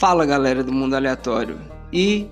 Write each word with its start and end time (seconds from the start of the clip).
Fala 0.00 0.24
galera 0.24 0.64
do 0.64 0.72
mundo 0.72 0.96
aleatório 0.96 1.58
e 1.92 2.26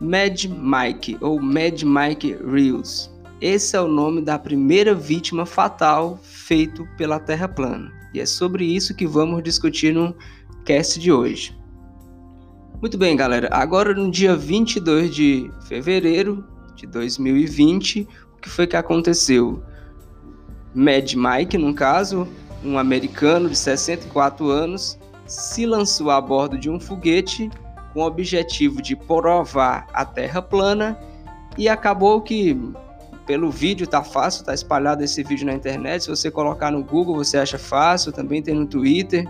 Mad 0.00 0.46
Mike 0.46 1.16
ou 1.20 1.40
Mad 1.40 1.80
Mike 1.84 2.36
Reels. 2.44 3.08
Esse 3.40 3.76
é 3.76 3.80
o 3.80 3.86
nome 3.86 4.20
da 4.20 4.36
primeira 4.36 4.92
vítima 4.92 5.46
fatal 5.46 6.18
feito 6.24 6.84
pela 6.98 7.20
Terra 7.20 7.46
plana. 7.46 7.88
E 8.12 8.18
é 8.18 8.26
sobre 8.26 8.64
isso 8.64 8.96
que 8.96 9.06
vamos 9.06 9.44
discutir 9.44 9.94
no 9.94 10.12
cast 10.64 10.98
de 10.98 11.12
hoje. 11.12 11.56
Muito 12.80 12.98
bem, 12.98 13.14
galera. 13.14 13.48
Agora 13.52 13.94
no 13.94 14.10
dia 14.10 14.34
22 14.34 15.14
de 15.14 15.52
fevereiro 15.68 16.44
de 16.74 16.84
2020, 16.88 18.08
o 18.36 18.40
que 18.40 18.50
foi 18.50 18.66
que 18.66 18.76
aconteceu? 18.76 19.62
Mad 20.74 21.14
Mike, 21.14 21.56
no 21.56 21.72
caso, 21.74 22.26
um 22.64 22.76
americano 22.76 23.48
de 23.48 23.56
64 23.56 24.50
anos, 24.50 24.98
se 25.32 25.64
lançou 25.64 26.10
a 26.10 26.20
bordo 26.20 26.58
de 26.58 26.68
um 26.68 26.78
foguete 26.78 27.50
com 27.94 28.00
o 28.00 28.06
objetivo 28.06 28.82
de 28.82 28.94
provar 28.94 29.86
a 29.92 30.04
Terra 30.04 30.42
plana 30.42 30.98
e 31.56 31.68
acabou 31.68 32.20
que 32.20 32.54
pelo 33.24 33.50
vídeo 33.50 33.86
tá 33.86 34.02
fácil, 34.02 34.44
tá 34.44 34.52
espalhado 34.52 35.02
esse 35.02 35.22
vídeo 35.22 35.46
na 35.46 35.54
internet. 35.54 36.02
Se 36.02 36.10
você 36.10 36.30
colocar 36.30 36.70
no 36.70 36.84
Google, 36.84 37.14
você 37.14 37.38
acha 37.38 37.58
fácil, 37.58 38.12
também 38.12 38.42
tem 38.42 38.54
no 38.54 38.66
Twitter. 38.66 39.24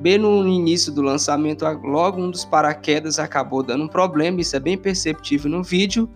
Bem 0.00 0.16
no 0.16 0.48
início 0.48 0.90
do 0.90 1.02
lançamento, 1.02 1.62
logo 1.84 2.22
um 2.22 2.30
dos 2.30 2.42
paraquedas 2.42 3.18
acabou 3.18 3.62
dando 3.62 3.84
um 3.84 3.88
problema, 3.88 4.40
isso 4.40 4.56
é 4.56 4.60
bem 4.60 4.78
perceptível 4.78 5.50
no 5.50 5.62
vídeo, 5.62 6.08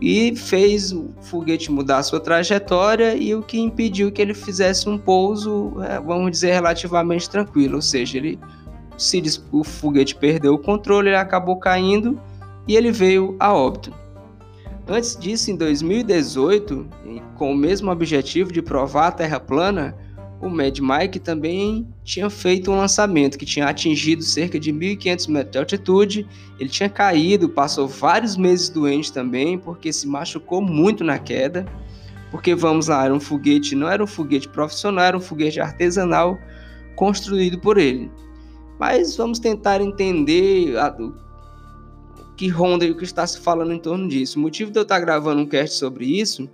e 0.00 0.34
fez 0.34 0.92
o 0.92 1.10
foguete 1.20 1.70
mudar 1.70 2.02
sua 2.04 2.20
trajetória 2.20 3.14
e 3.14 3.34
o 3.34 3.42
que 3.42 3.60
impediu 3.60 4.10
que 4.10 4.22
ele 4.22 4.32
fizesse 4.32 4.88
um 4.88 4.96
pouso, 4.96 5.74
é, 5.82 6.00
vamos 6.00 6.30
dizer, 6.30 6.52
relativamente 6.52 7.28
tranquilo. 7.28 7.76
Ou 7.76 7.82
seja, 7.82 8.16
ele 8.16 8.38
se 8.96 9.22
o 9.52 9.62
foguete 9.62 10.14
perdeu 10.14 10.54
o 10.54 10.58
controle, 10.58 11.10
ele 11.10 11.16
acabou 11.16 11.56
caindo 11.56 12.20
e 12.66 12.76
ele 12.76 12.90
veio 12.90 13.36
a 13.38 13.52
óbito. 13.52 13.92
Antes 14.88 15.14
disso, 15.16 15.50
em 15.50 15.56
2018, 15.56 16.88
com 17.36 17.52
o 17.52 17.56
mesmo 17.56 17.90
objetivo 17.90 18.50
de 18.50 18.62
provar 18.62 19.08
a 19.08 19.12
Terra 19.12 19.38
plana, 19.38 19.94
o 20.40 20.48
Mad 20.48 20.78
Mike 20.78 21.18
também 21.18 21.86
tinha 22.04 22.30
feito 22.30 22.70
um 22.70 22.76
lançamento 22.76 23.36
que 23.36 23.44
tinha 23.44 23.66
atingido 23.66 24.22
cerca 24.22 24.58
de 24.58 24.72
1.500 24.72 25.28
metros 25.28 25.52
de 25.52 25.58
altitude. 25.58 26.26
Ele 26.60 26.68
tinha 26.68 26.88
caído, 26.88 27.48
passou 27.48 27.88
vários 27.88 28.36
meses 28.36 28.68
doente 28.68 29.12
também, 29.12 29.58
porque 29.58 29.92
se 29.92 30.06
machucou 30.06 30.62
muito 30.62 31.02
na 31.02 31.18
queda. 31.18 31.66
Porque 32.30 32.54
vamos 32.54 32.86
lá, 32.86 33.04
era 33.04 33.14
um 33.14 33.20
foguete, 33.20 33.74
não 33.74 33.88
era 33.88 34.04
um 34.04 34.06
foguete 34.06 34.48
profissional, 34.48 35.04
era 35.04 35.16
um 35.16 35.20
foguete 35.20 35.60
artesanal 35.60 36.38
construído 36.94 37.58
por 37.58 37.78
ele. 37.78 38.10
Mas 38.78 39.16
vamos 39.16 39.40
tentar 39.40 39.80
entender 39.80 40.76
a, 40.78 40.94
que 42.36 42.48
ronda 42.48 42.84
e 42.84 42.90
o 42.92 42.96
que 42.96 43.04
está 43.04 43.26
se 43.26 43.40
falando 43.40 43.72
em 43.72 43.78
torno 43.78 44.06
disso. 44.06 44.38
O 44.38 44.42
motivo 44.42 44.70
de 44.70 44.78
eu 44.78 44.82
estar 44.82 45.00
gravando 45.00 45.40
um 45.40 45.46
cast 45.46 45.76
sobre 45.76 46.04
isso 46.04 46.48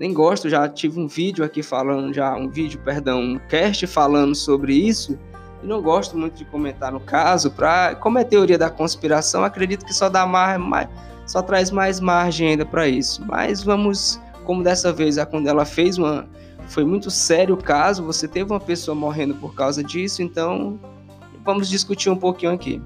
nem 0.00 0.14
gosto, 0.14 0.48
já 0.48 0.66
tive 0.66 0.98
um 0.98 1.06
vídeo 1.06 1.44
aqui 1.44 1.62
falando, 1.62 2.14
já 2.14 2.34
um 2.34 2.48
vídeo, 2.48 2.80
perdão, 2.82 3.20
um 3.20 3.38
cast 3.38 3.86
falando 3.86 4.34
sobre 4.34 4.72
isso, 4.72 5.18
e 5.62 5.66
não 5.66 5.82
gosto 5.82 6.16
muito 6.16 6.38
de 6.38 6.44
comentar 6.46 6.90
no 6.90 7.00
caso, 7.00 7.50
para 7.50 7.94
como 7.96 8.18
é 8.18 8.24
teoria 8.24 8.56
da 8.56 8.70
conspiração, 8.70 9.44
acredito 9.44 9.84
que 9.84 9.92
só 9.92 10.08
dá 10.08 10.26
mais, 10.26 10.58
mais 10.58 10.88
só 11.26 11.42
traz 11.42 11.70
mais 11.70 12.00
margem 12.00 12.48
ainda 12.48 12.64
para 12.64 12.88
isso. 12.88 13.22
Mas 13.26 13.62
vamos, 13.62 14.18
como 14.44 14.64
dessa 14.64 14.90
vez 14.90 15.18
a 15.18 15.26
quando 15.26 15.46
ela 15.46 15.66
fez 15.66 15.98
uma 15.98 16.26
foi 16.66 16.84
muito 16.84 17.10
sério 17.10 17.54
o 17.54 17.62
caso, 17.62 18.02
você 18.02 18.26
teve 18.26 18.50
uma 18.50 18.60
pessoa 18.60 18.94
morrendo 18.94 19.34
por 19.34 19.54
causa 19.54 19.84
disso, 19.84 20.22
então 20.22 20.80
vamos 21.44 21.68
discutir 21.68 22.08
um 22.08 22.16
pouquinho 22.16 22.52
aqui. 22.52 22.80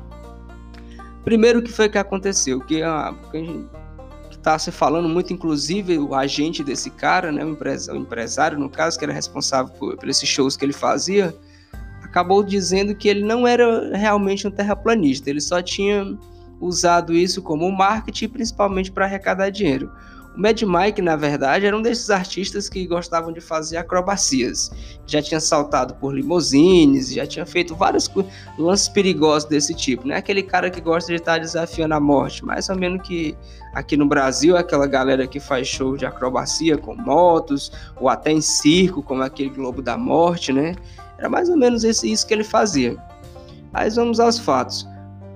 Primeiro, 1.22 1.60
o 1.60 1.62
que 1.62 1.70
foi 1.70 1.88
que 1.88 1.96
aconteceu? 1.96 2.60
Que 2.60 2.82
a, 2.82 3.14
está 4.44 4.58
se 4.58 4.70
falando 4.70 5.08
muito, 5.08 5.32
inclusive 5.32 5.98
o 5.98 6.14
agente 6.14 6.62
desse 6.62 6.90
cara, 6.90 7.32
né, 7.32 7.42
o, 7.42 7.48
empresário, 7.48 7.98
o 7.98 8.02
empresário 8.02 8.58
no 8.58 8.68
caso, 8.68 8.98
que 8.98 9.04
era 9.04 9.12
responsável 9.12 9.72
por, 9.72 9.96
por 9.96 10.06
esses 10.06 10.28
shows 10.28 10.54
que 10.54 10.66
ele 10.66 10.74
fazia, 10.74 11.34
acabou 12.02 12.42
dizendo 12.44 12.94
que 12.94 13.08
ele 13.08 13.24
não 13.24 13.46
era 13.46 13.96
realmente 13.96 14.46
um 14.46 14.50
terraplanista, 14.50 15.30
ele 15.30 15.40
só 15.40 15.62
tinha 15.62 16.18
usado 16.60 17.14
isso 17.14 17.40
como 17.40 17.70
marketing, 17.72 18.28
principalmente 18.28 18.92
para 18.92 19.06
arrecadar 19.06 19.48
dinheiro. 19.48 19.90
O 20.36 20.40
Mad 20.40 20.60
Mike, 20.62 21.00
na 21.00 21.14
verdade, 21.14 21.64
era 21.64 21.76
um 21.76 21.80
desses 21.80 22.10
artistas 22.10 22.68
que 22.68 22.84
gostavam 22.86 23.32
de 23.32 23.40
fazer 23.40 23.76
acrobacias. 23.76 24.70
Já 25.06 25.22
tinha 25.22 25.38
saltado 25.38 25.94
por 25.94 26.12
limousines, 26.12 27.12
já 27.12 27.24
tinha 27.24 27.46
feito 27.46 27.76
vários 27.76 28.10
lances 28.58 28.88
perigosos 28.88 29.48
desse 29.48 29.72
tipo. 29.74 30.08
Não 30.08 30.14
é 30.14 30.18
aquele 30.18 30.42
cara 30.42 30.70
que 30.70 30.80
gosta 30.80 31.12
de 31.12 31.20
estar 31.20 31.38
desafiando 31.38 31.94
a 31.94 32.00
morte, 32.00 32.44
mais 32.44 32.68
ou 32.68 32.76
menos 32.76 33.06
que 33.06 33.36
aqui 33.72 33.96
no 33.96 34.06
Brasil, 34.06 34.56
aquela 34.56 34.88
galera 34.88 35.26
que 35.26 35.38
faz 35.38 35.68
show 35.68 35.96
de 35.96 36.04
acrobacia 36.04 36.76
com 36.76 36.96
motos, 36.96 37.70
ou 37.96 38.08
até 38.08 38.32
em 38.32 38.40
circo, 38.40 39.02
como 39.02 39.22
aquele 39.22 39.50
Globo 39.50 39.80
da 39.80 39.96
Morte, 39.96 40.52
né? 40.52 40.74
Era 41.16 41.28
mais 41.28 41.48
ou 41.48 41.56
menos 41.56 41.84
isso 41.84 42.26
que 42.26 42.34
ele 42.34 42.44
fazia. 42.44 42.96
Mas 43.72 43.94
vamos 43.94 44.18
aos 44.18 44.38
fatos 44.38 44.86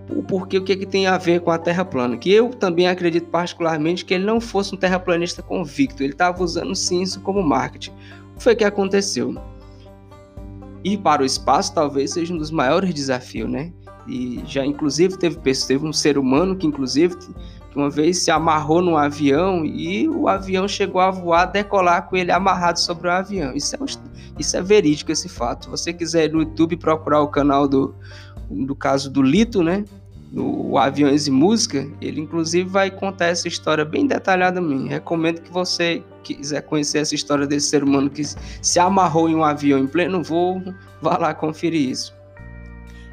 o 0.09 0.23
porquê, 0.23 0.59
o 0.59 0.65
que, 0.65 0.73
é 0.73 0.77
que 0.77 0.87
tem 0.87 1.07
a 1.07 1.19
ver 1.19 1.41
com 1.41 1.51
a 1.51 1.59
Terra 1.59 1.85
plana. 1.85 2.17
Que 2.17 2.33
eu 2.33 2.51
também 2.51 2.89
acredito 2.89 3.29
particularmente 3.29 4.05
que 4.05 4.15
ele 4.15 4.25
não 4.25 4.41
fosse 4.41 4.75
um 4.75 4.79
terraplanista 4.79 5.43
convicto, 5.43 6.03
ele 6.03 6.13
estava 6.13 6.43
usando 6.43 6.75
sim 6.75 7.03
isso 7.03 7.21
como 7.21 7.43
marketing. 7.43 7.91
O 7.91 8.39
que 8.39 8.45
foi 8.45 8.57
que 8.57 8.65
aconteceu? 8.65 9.37
Ir 10.85 10.99
para 10.99 11.23
o 11.23 11.25
espaço 11.27 11.75
talvez 11.75 12.13
seja 12.13 12.33
um 12.33 12.39
dos 12.39 12.51
maiores 12.51 12.95
desafios, 12.95 13.51
né? 13.51 13.73
E 14.07 14.43
já 14.47 14.65
inclusive 14.65 15.19
teve, 15.19 15.37
teve 15.37 15.87
um 15.87 15.93
ser 15.93 16.17
humano 16.17 16.57
que 16.57 16.67
inclusive 16.67 17.15
que 17.17 17.79
uma 17.79 17.91
vez 17.91 18.19
se 18.19 18.31
amarrou 18.31 18.81
num 18.81 18.97
avião 18.97 19.65
e 19.65 20.09
o 20.09 20.29
avião 20.29 20.67
chegou 20.67 21.01
a 21.01 21.11
voar, 21.11 21.47
decolar 21.47 22.09
com 22.09 22.17
ele 22.17 22.33
amarrado 22.33 22.81
sobre 22.81 23.09
o 23.09 23.11
avião. 23.11 23.55
Isso 23.55 23.77
é, 23.77 23.79
um, 23.81 23.87
isso 24.39 24.57
é 24.57 24.63
verídico 24.63 25.13
esse 25.13 25.29
fato. 25.29 25.65
Se 25.65 25.71
você 25.71 25.93
quiser 25.93 26.25
ir 26.25 26.33
no 26.33 26.41
YouTube 26.41 26.77
procurar 26.77 27.21
o 27.21 27.29
canal 27.29 27.69
do 27.69 27.95
do 28.51 28.75
caso 28.75 29.11
do 29.11 29.23
Lito, 29.23 29.63
né? 29.63 29.85
No 30.31 30.77
Aviões 30.77 31.27
e 31.27 31.31
Música, 31.31 31.89
ele 32.03 32.21
inclusive 32.21 32.69
vai 32.69 32.91
contar 32.91 33.27
essa 33.27 33.49
história 33.49 33.85
bem 33.85 34.07
detalhadamente. 34.07 34.89
Recomendo 34.89 35.41
que 35.41 35.51
você 35.51 36.03
quiser 36.23 36.63
conhecer 36.63 36.99
essa 36.99 37.15
história 37.15 37.47
desse 37.47 37.69
ser 37.69 37.83
humano 37.83 38.11
que 38.11 38.23
se 38.25 38.79
amarrou 38.79 39.29
em 39.29 39.35
um 39.35 39.43
avião 39.43 39.79
em 39.79 39.87
pleno 39.87 40.23
voo, 40.23 40.63
vá 41.01 41.17
lá 41.17 41.33
conferir 41.33 41.89
isso. 41.89 42.15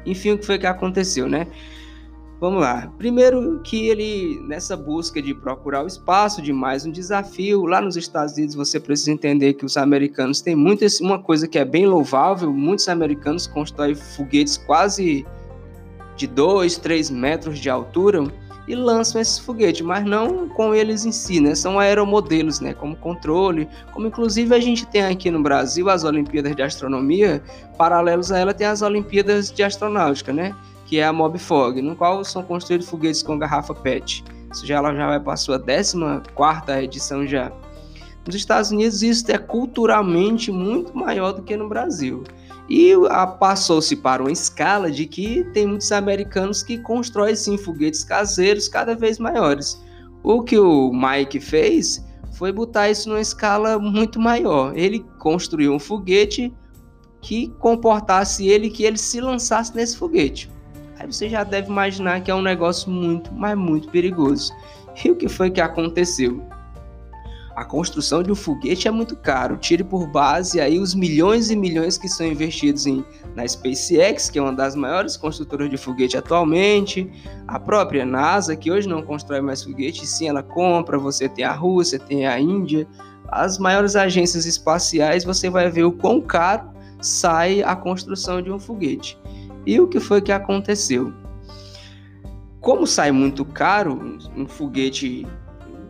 Enfim, 0.04 0.32
o 0.32 0.38
que 0.38 0.44
foi 0.44 0.58
que 0.58 0.66
aconteceu, 0.66 1.26
né? 1.26 1.46
Vamos 2.38 2.60
lá. 2.60 2.92
Primeiro 2.98 3.60
que 3.64 3.88
ele, 3.88 4.38
nessa 4.46 4.76
busca 4.76 5.22
de 5.22 5.32
procurar 5.32 5.82
o 5.82 5.86
espaço, 5.86 6.42
de 6.42 6.52
mais 6.52 6.84
um 6.84 6.90
desafio, 6.90 7.64
lá 7.64 7.80
nos 7.80 7.96
Estados 7.96 8.34
Unidos 8.34 8.54
você 8.54 8.78
precisa 8.78 9.10
entender 9.10 9.54
que 9.54 9.64
os 9.64 9.76
americanos 9.78 10.42
têm 10.42 10.54
muito 10.54 10.84
uma 11.00 11.18
coisa 11.18 11.48
que 11.48 11.58
é 11.58 11.64
bem 11.64 11.86
louvável, 11.86 12.52
muitos 12.52 12.88
americanos 12.88 13.46
constroem 13.46 13.94
foguetes 13.94 14.58
quase 14.58 15.24
de 16.14 16.26
2, 16.26 16.76
3 16.76 17.08
metros 17.08 17.58
de 17.58 17.70
altura 17.70 18.22
e 18.68 18.74
lançam 18.74 19.18
esses 19.18 19.38
foguetes, 19.38 19.80
mas 19.80 20.04
não 20.04 20.46
com 20.48 20.74
eles 20.74 21.06
em 21.06 21.12
si, 21.12 21.40
né? 21.40 21.54
São 21.54 21.78
aeromodelos, 21.78 22.60
né? 22.60 22.74
Como 22.74 22.96
controle, 22.96 23.66
como 23.92 24.08
inclusive 24.08 24.54
a 24.54 24.60
gente 24.60 24.86
tem 24.86 25.04
aqui 25.04 25.30
no 25.30 25.42
Brasil 25.42 25.88
as 25.88 26.04
Olimpíadas 26.04 26.54
de 26.54 26.62
Astronomia, 26.62 27.42
paralelos 27.78 28.30
a 28.30 28.38
ela 28.38 28.52
tem 28.52 28.66
as 28.66 28.82
Olimpíadas 28.82 29.50
de 29.50 29.62
Astronáutica, 29.62 30.34
né? 30.34 30.54
Que 30.86 30.98
é 30.98 31.04
a 31.04 31.12
Mobfog, 31.12 31.82
no 31.82 31.94
qual 31.96 32.24
são 32.24 32.42
construídos 32.42 32.88
foguetes 32.88 33.22
com 33.22 33.38
garrafa 33.38 33.74
PET. 33.74 34.24
Isso 34.52 34.64
já, 34.64 34.76
ela 34.76 34.94
já 34.94 35.08
vai 35.08 35.20
para 35.20 35.34
a 35.34 35.36
sua 35.36 35.60
14 35.60 36.24
edição 36.82 37.26
já. 37.26 37.52
Nos 38.24 38.34
Estados 38.34 38.70
Unidos 38.70 39.02
isso 39.02 39.30
é 39.30 39.38
culturalmente 39.38 40.50
muito 40.50 40.96
maior 40.96 41.32
do 41.32 41.42
que 41.42 41.56
no 41.56 41.68
Brasil. 41.68 42.24
E 42.68 42.92
passou-se 43.38 43.94
para 43.96 44.22
uma 44.22 44.32
escala 44.32 44.90
de 44.90 45.06
que 45.06 45.44
tem 45.52 45.66
muitos 45.66 45.92
americanos 45.92 46.62
que 46.62 46.78
constroem 46.78 47.36
sim 47.36 47.56
foguetes 47.56 48.02
caseiros 48.02 48.68
cada 48.68 48.94
vez 48.94 49.18
maiores. 49.18 49.80
O 50.22 50.42
que 50.42 50.58
o 50.58 50.92
Mike 50.92 51.38
fez 51.38 52.04
foi 52.32 52.52
botar 52.52 52.90
isso 52.90 53.08
numa 53.08 53.20
escala 53.20 53.78
muito 53.78 54.18
maior. 54.18 54.76
Ele 54.76 55.04
construiu 55.18 55.72
um 55.72 55.78
foguete 55.78 56.52
que 57.20 57.48
comportasse 57.60 58.48
ele 58.48 58.70
que 58.70 58.84
ele 58.84 58.98
se 58.98 59.20
lançasse 59.20 59.74
nesse 59.74 59.96
foguete. 59.96 60.50
Aí 60.98 61.06
você 61.06 61.28
já 61.28 61.44
deve 61.44 61.68
imaginar 61.68 62.20
que 62.22 62.30
é 62.30 62.34
um 62.34 62.42
negócio 62.42 62.90
muito, 62.90 63.32
mas 63.32 63.56
muito 63.56 63.88
perigoso. 63.88 64.52
E 65.04 65.10
o 65.10 65.16
que 65.16 65.28
foi 65.28 65.50
que 65.50 65.60
aconteceu? 65.60 66.42
A 67.54 67.64
construção 67.64 68.22
de 68.22 68.30
um 68.30 68.34
foguete 68.34 68.86
é 68.86 68.90
muito 68.90 69.16
caro. 69.16 69.56
Tire 69.56 69.82
por 69.82 70.06
base 70.06 70.60
aí 70.60 70.78
os 70.78 70.94
milhões 70.94 71.50
e 71.50 71.56
milhões 71.56 71.96
que 71.96 72.06
são 72.06 72.26
investidos 72.26 72.86
em, 72.86 73.02
na 73.34 73.48
SpaceX, 73.48 74.28
que 74.28 74.38
é 74.38 74.42
uma 74.42 74.52
das 74.52 74.74
maiores 74.74 75.16
construtoras 75.16 75.70
de 75.70 75.78
foguete 75.78 76.18
atualmente, 76.18 77.10
a 77.48 77.58
própria 77.58 78.04
NASA, 78.04 78.54
que 78.54 78.70
hoje 78.70 78.86
não 78.86 79.02
constrói 79.02 79.40
mais 79.40 79.62
foguete, 79.62 80.06
sim 80.06 80.28
ela 80.28 80.42
compra. 80.42 80.98
Você 80.98 81.30
tem 81.30 81.46
a 81.46 81.52
Rússia, 81.52 81.98
tem 81.98 82.26
a 82.26 82.38
Índia, 82.38 82.86
as 83.28 83.58
maiores 83.58 83.96
agências 83.96 84.44
espaciais. 84.44 85.24
Você 85.24 85.48
vai 85.48 85.70
ver 85.70 85.84
o 85.84 85.92
quão 85.92 86.20
caro 86.20 86.68
sai 87.00 87.62
a 87.62 87.74
construção 87.74 88.42
de 88.42 88.50
um 88.50 88.58
foguete. 88.58 89.18
E 89.66 89.80
o 89.80 89.88
que 89.88 89.98
foi 90.00 90.22
que 90.22 90.32
aconteceu? 90.32 91.12
como 92.66 92.84
sai 92.84 93.12
muito 93.12 93.44
caro 93.44 94.18
um 94.36 94.44
foguete, 94.44 95.24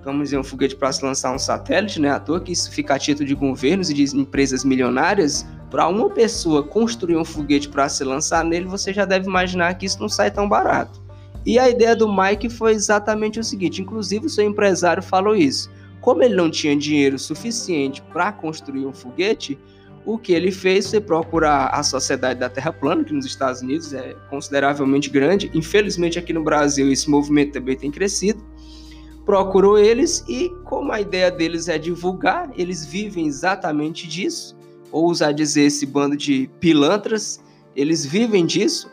vamos 0.04 0.24
dizer, 0.24 0.38
um 0.38 0.44
foguete 0.44 0.76
para 0.76 0.92
se 0.92 1.02
lançar 1.02 1.34
um 1.34 1.38
satélite, 1.38 1.98
né? 1.98 2.10
À 2.10 2.20
toa 2.20 2.38
que 2.38 2.52
isso 2.52 2.70
fica 2.70 2.96
a 2.96 2.98
título 2.98 3.26
de 3.26 3.34
governos 3.34 3.88
e 3.88 3.94
de 3.94 4.14
empresas 4.14 4.62
milionárias, 4.62 5.46
para 5.70 5.88
uma 5.88 6.10
pessoa 6.10 6.62
construir 6.62 7.16
um 7.16 7.24
foguete 7.24 7.70
para 7.70 7.88
se 7.88 8.04
lançar 8.04 8.44
nele, 8.44 8.66
você 8.66 8.92
já 8.92 9.06
deve 9.06 9.26
imaginar 9.26 9.72
que 9.78 9.86
isso 9.86 9.98
não 9.98 10.08
sai 10.10 10.30
tão 10.30 10.46
barato. 10.46 11.02
E 11.46 11.58
a 11.58 11.66
ideia 11.66 11.96
do 11.96 12.14
Mike 12.14 12.50
foi 12.50 12.72
exatamente 12.72 13.40
o 13.40 13.44
seguinte: 13.44 13.80
inclusive 13.80 14.26
o 14.26 14.30
seu 14.30 14.44
empresário 14.44 15.02
falou 15.02 15.34
isso. 15.34 15.70
Como 16.02 16.22
ele 16.22 16.36
não 16.36 16.50
tinha 16.50 16.76
dinheiro 16.76 17.18
suficiente 17.18 18.02
para 18.12 18.30
construir 18.32 18.84
um 18.84 18.92
foguete, 18.92 19.58
o 20.06 20.16
que 20.16 20.32
ele 20.32 20.52
fez 20.52 20.88
foi 20.88 21.00
procurar 21.00 21.66
a 21.66 21.82
Sociedade 21.82 22.38
da 22.38 22.48
Terra 22.48 22.72
Plana, 22.72 23.02
que 23.02 23.12
nos 23.12 23.26
Estados 23.26 23.60
Unidos 23.60 23.92
é 23.92 24.14
consideravelmente 24.30 25.10
grande. 25.10 25.50
Infelizmente, 25.52 26.16
aqui 26.16 26.32
no 26.32 26.44
Brasil, 26.44 26.90
esse 26.92 27.10
movimento 27.10 27.54
também 27.54 27.76
tem 27.76 27.90
crescido. 27.90 28.40
Procurou 29.24 29.76
eles 29.76 30.24
e, 30.28 30.48
como 30.64 30.92
a 30.92 31.00
ideia 31.00 31.28
deles 31.28 31.66
é 31.66 31.76
divulgar, 31.76 32.48
eles 32.56 32.86
vivem 32.86 33.26
exatamente 33.26 34.06
disso. 34.06 34.56
Ou 34.92 35.10
usar 35.10 35.32
dizer 35.32 35.62
esse 35.62 35.84
bando 35.84 36.16
de 36.16 36.48
pilantras, 36.60 37.40
eles 37.74 38.06
vivem 38.06 38.46
disso. 38.46 38.88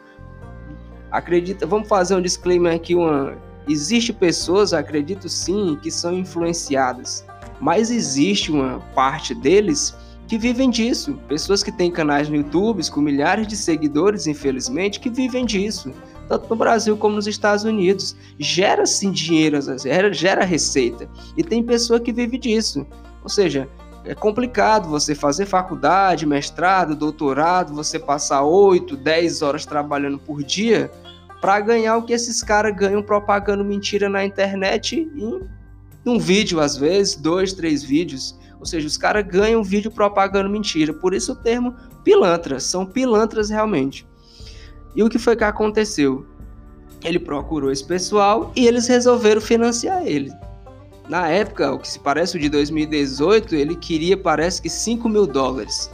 Acredita, 1.11 1.67
vamos 1.67 1.87
fazer 1.87 2.15
um 2.15 2.21
disclaimer 2.23 2.73
aqui, 2.73 2.95
uma 2.95 3.37
existe 3.67 4.11
pessoas, 4.11 4.73
acredito 4.73 5.29
sim, 5.29 5.77
que 5.81 5.91
são 5.91 6.11
influenciadas, 6.11 7.23
mas 7.61 7.91
existe 7.91 8.51
uma 8.51 8.79
parte 8.93 9.33
deles 9.33 9.95
que 10.27 10.37
vivem 10.37 10.69
disso. 10.69 11.19
Pessoas 11.27 11.63
que 11.63 11.71
têm 11.71 11.91
canais 11.91 12.29
no 12.29 12.35
YouTube 12.35 12.87
com 12.89 13.01
milhares 13.01 13.47
de 13.47 13.55
seguidores, 13.55 14.27
infelizmente, 14.27 14.99
que 14.99 15.09
vivem 15.09 15.45
disso. 15.45 15.93
Tanto 16.27 16.49
no 16.49 16.55
Brasil 16.55 16.95
como 16.97 17.15
nos 17.15 17.27
Estados 17.27 17.63
Unidos. 17.63 18.15
Gera 18.39 18.85
sim 18.85 19.11
dinheiro, 19.11 19.59
gera, 19.79 20.11
gera 20.13 20.45
receita. 20.45 21.09
E 21.37 21.43
tem 21.43 21.63
pessoa 21.63 21.99
que 21.99 22.11
vive 22.11 22.37
disso. 22.37 22.85
Ou 23.21 23.29
seja, 23.29 23.69
é 24.05 24.13
complicado 24.13 24.89
você 24.89 25.15
fazer 25.15 25.45
faculdade, 25.45 26.25
mestrado, 26.25 26.95
doutorado, 26.95 27.73
você 27.73 27.97
passar 27.97 28.43
8, 28.43 28.97
10 28.97 29.41
horas 29.41 29.65
trabalhando 29.65 30.19
por 30.19 30.43
dia 30.43 30.91
para 31.39 31.59
ganhar 31.59 31.97
o 31.97 32.03
que 32.03 32.13
esses 32.13 32.41
caras 32.41 32.75
ganham 32.75 33.03
propagando 33.03 33.63
mentira 33.65 34.07
na 34.09 34.25
internet 34.25 35.09
em 35.15 35.41
um 36.05 36.19
vídeo, 36.19 36.59
às 36.59 36.77
vezes, 36.77 37.15
dois, 37.15 37.53
três 37.53 37.83
vídeos. 37.83 38.37
Ou 38.63 38.65
seja, 38.65 38.87
os 38.87 38.95
caras 38.95 39.27
ganham 39.27 39.61
vídeo 39.61 39.91
propagando 39.91 40.49
mentira. 40.49 40.93
Por 40.93 41.13
isso 41.13 41.33
o 41.33 41.35
termo 41.35 41.75
pilantras. 42.01 42.63
São 42.63 42.85
pilantras 42.85 43.49
realmente. 43.49 44.07
E 44.95 45.03
o 45.03 45.09
que 45.09 45.19
foi 45.19 45.35
que 45.35 45.43
aconteceu? 45.43 46.25
Ele 47.03 47.19
procurou 47.19 47.69
esse 47.69 47.85
pessoal 47.85 48.53
e 48.55 48.65
eles 48.65 48.87
resolveram 48.87 49.41
financiar 49.41 50.07
ele. 50.07 50.31
Na 51.09 51.27
época, 51.27 51.73
o 51.73 51.79
que 51.79 51.89
se 51.89 51.99
parece 51.99 52.37
o 52.37 52.39
de 52.39 52.47
2018, 52.47 53.53
ele 53.53 53.75
queria, 53.75 54.15
parece 54.15 54.61
que 54.61 54.69
5 54.69 55.09
mil 55.09 55.27
dólares. 55.27 55.91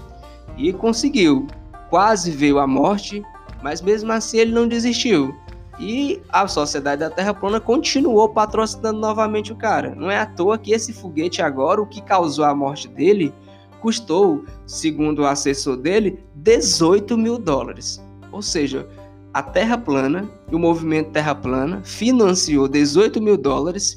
E 0.56 0.72
conseguiu. 0.72 1.48
Quase 1.90 2.30
veio 2.30 2.60
a 2.60 2.68
morte, 2.68 3.24
mas 3.64 3.82
mesmo 3.82 4.12
assim 4.12 4.38
ele 4.38 4.52
não 4.52 4.68
desistiu. 4.68 5.34
E 5.80 6.22
a 6.28 6.46
Sociedade 6.48 7.00
da 7.00 7.10
Terra 7.10 7.34
Plana 7.34 7.60
continuou 7.60 8.28
patrocinando 8.30 9.00
novamente 9.00 9.54
o 9.54 9.56
cara. 9.56 9.96
Não 9.96 10.12
é 10.12 10.20
à 10.20 10.26
toa 10.26 10.58
que 10.58 10.74
esse 10.74 10.92
foguete 10.92 11.42
agora, 11.42 11.82
o 11.82 11.88
que 11.88 12.02
causou 12.02 12.44
a 12.44 12.54
morte 12.54 12.88
dele, 12.90 13.34
custou, 13.82 14.44
segundo 14.66 15.20
o 15.20 15.26
assessor 15.26 15.78
dele, 15.78 16.20
18 16.36 17.18
mil 17.18 17.38
dólares. 17.38 18.04
Ou 18.32 18.42
seja, 18.42 18.88
a 19.34 19.42
Terra 19.42 19.78
Plana 19.78 20.30
e 20.52 20.56
o 20.56 20.60
movimento 20.60 21.12
Terra 21.12 21.34
Plana 21.34 21.82
financiou 21.84 22.68
18 22.68 23.22
mil 23.22 23.38
dólares 23.38 23.96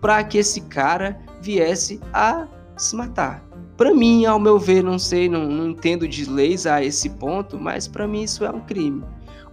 para 0.00 0.22
que 0.22 0.38
esse 0.38 0.60
cara 0.60 1.18
viesse 1.40 2.00
a 2.12 2.46
se 2.76 2.94
matar. 2.94 3.44
Para 3.76 3.92
mim, 3.92 4.24
ao 4.24 4.38
meu 4.38 4.58
ver, 4.58 4.84
não 4.84 4.98
sei, 4.98 5.28
não, 5.28 5.48
não 5.48 5.70
entendo 5.70 6.06
de 6.06 6.30
leis 6.30 6.64
a 6.66 6.84
esse 6.84 7.10
ponto, 7.10 7.58
mas 7.58 7.88
para 7.88 8.06
mim 8.06 8.22
isso 8.22 8.44
é 8.44 8.50
um 8.50 8.60
crime. 8.60 9.02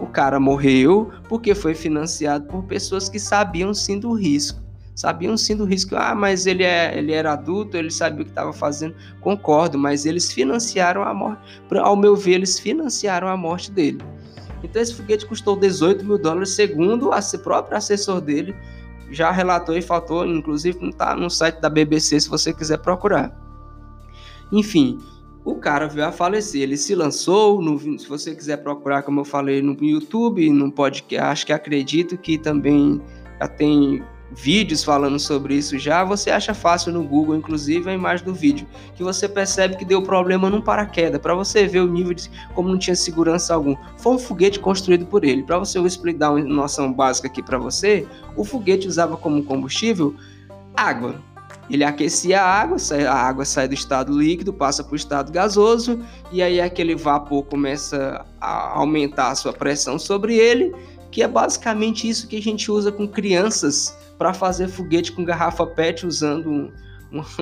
O 0.01 0.07
cara 0.07 0.39
morreu 0.39 1.11
porque 1.29 1.53
foi 1.53 1.75
financiado 1.75 2.47
por 2.47 2.63
pessoas 2.63 3.07
que 3.07 3.19
sabiam 3.19 3.71
sim 3.71 3.99
do 3.99 4.11
risco. 4.13 4.59
Sabiam 4.95 5.37
sim 5.37 5.55
do 5.55 5.63
risco. 5.63 5.95
Ah, 5.95 6.15
mas 6.15 6.47
ele, 6.47 6.63
é, 6.63 6.97
ele 6.97 7.13
era 7.13 7.33
adulto, 7.33 7.77
ele 7.77 7.91
sabia 7.91 8.21
o 8.21 8.25
que 8.25 8.31
estava 8.31 8.51
fazendo. 8.51 8.95
Concordo, 9.21 9.77
mas 9.77 10.07
eles 10.07 10.33
financiaram 10.33 11.03
a 11.03 11.13
morte. 11.13 11.41
Ao 11.79 11.95
meu 11.95 12.15
ver, 12.15 12.33
eles 12.33 12.59
financiaram 12.59 13.27
a 13.27 13.37
morte 13.37 13.71
dele. 13.71 14.01
Então 14.63 14.81
esse 14.81 14.95
foguete 14.95 15.25
custou 15.27 15.55
18 15.55 16.03
mil 16.03 16.17
dólares, 16.17 16.49
segundo 16.49 17.11
o 17.11 17.39
próprio 17.43 17.77
assessor 17.77 18.19
dele. 18.19 18.55
Já 19.11 19.29
relatou 19.29 19.77
e 19.77 19.83
faltou, 19.83 20.25
inclusive 20.25 20.83
está 20.89 21.15
no 21.15 21.29
site 21.29 21.59
da 21.59 21.69
BBC 21.69 22.19
se 22.19 22.29
você 22.29 22.51
quiser 22.51 22.77
procurar. 22.79 23.31
Enfim, 24.51 24.99
o 25.43 25.55
cara 25.55 25.87
veio 25.87 26.07
a 26.07 26.11
falecer. 26.11 26.61
Ele 26.61 26.77
se 26.77 26.95
lançou, 26.95 27.61
no, 27.61 27.79
se 27.99 28.07
você 28.07 28.35
quiser 28.35 28.57
procurar, 28.57 29.03
como 29.03 29.21
eu 29.21 29.25
falei, 29.25 29.61
no 29.61 29.75
YouTube, 29.81 30.49
no 30.49 30.71
podcast, 30.71 31.31
acho 31.31 31.45
que 31.45 31.53
acredito 31.53 32.17
que 32.17 32.37
também 32.37 33.01
já 33.39 33.47
tem 33.47 34.03
vídeos 34.33 34.83
falando 34.83 35.19
sobre 35.19 35.55
isso 35.55 35.77
já, 35.77 36.03
você 36.03 36.29
acha 36.29 36.53
fácil 36.53 36.93
no 36.93 37.03
Google, 37.03 37.35
inclusive 37.35 37.89
a 37.89 37.93
imagem 37.93 38.25
do 38.25 38.33
vídeo, 38.33 38.65
que 38.95 39.03
você 39.03 39.27
percebe 39.27 39.75
que 39.75 39.85
deu 39.85 40.01
problema 40.01 40.49
num 40.49 40.61
paraquedas, 40.61 41.19
para 41.19 41.35
você 41.35 41.67
ver 41.67 41.81
o 41.81 41.87
nível 41.87 42.13
de 42.13 42.29
como 42.53 42.69
não 42.69 42.77
tinha 42.77 42.95
segurança 42.95 43.53
algum. 43.53 43.75
Foi 43.97 44.13
um 44.13 44.19
foguete 44.19 44.59
construído 44.59 45.05
por 45.05 45.23
ele. 45.23 45.43
Para 45.43 45.59
você 45.59 45.77
eu 45.77 45.85
explicar 45.85 46.31
uma 46.31 46.41
noção 46.41 46.91
básica 46.93 47.27
aqui 47.27 47.43
para 47.43 47.57
você, 47.57 48.07
o 48.35 48.43
foguete 48.43 48.87
usava 48.87 49.17
como 49.17 49.43
combustível 49.43 50.15
água. 50.75 51.21
Ele 51.71 51.85
aquecia 51.85 52.41
a 52.41 52.45
água, 52.45 52.75
a 53.09 53.13
água 53.13 53.45
sai 53.45 53.65
do 53.65 53.73
estado 53.73 54.11
líquido, 54.11 54.51
passa 54.51 54.83
para 54.83 54.91
o 54.91 54.95
estado 54.97 55.31
gasoso, 55.31 55.99
e 56.29 56.43
aí 56.43 56.59
aquele 56.59 56.95
vapor 56.95 57.45
começa 57.45 58.25
a 58.41 58.77
aumentar 58.77 59.29
a 59.29 59.35
sua 59.35 59.53
pressão 59.53 59.97
sobre 59.97 60.35
ele, 60.35 60.75
que 61.09 61.23
é 61.23 61.27
basicamente 61.29 62.09
isso 62.09 62.27
que 62.27 62.35
a 62.35 62.41
gente 62.41 62.69
usa 62.69 62.91
com 62.91 63.07
crianças 63.07 63.97
para 64.17 64.33
fazer 64.33 64.67
foguete 64.67 65.13
com 65.13 65.23
garrafa 65.23 65.65
PET 65.65 66.05
usando 66.05 66.51
um, 66.51 66.71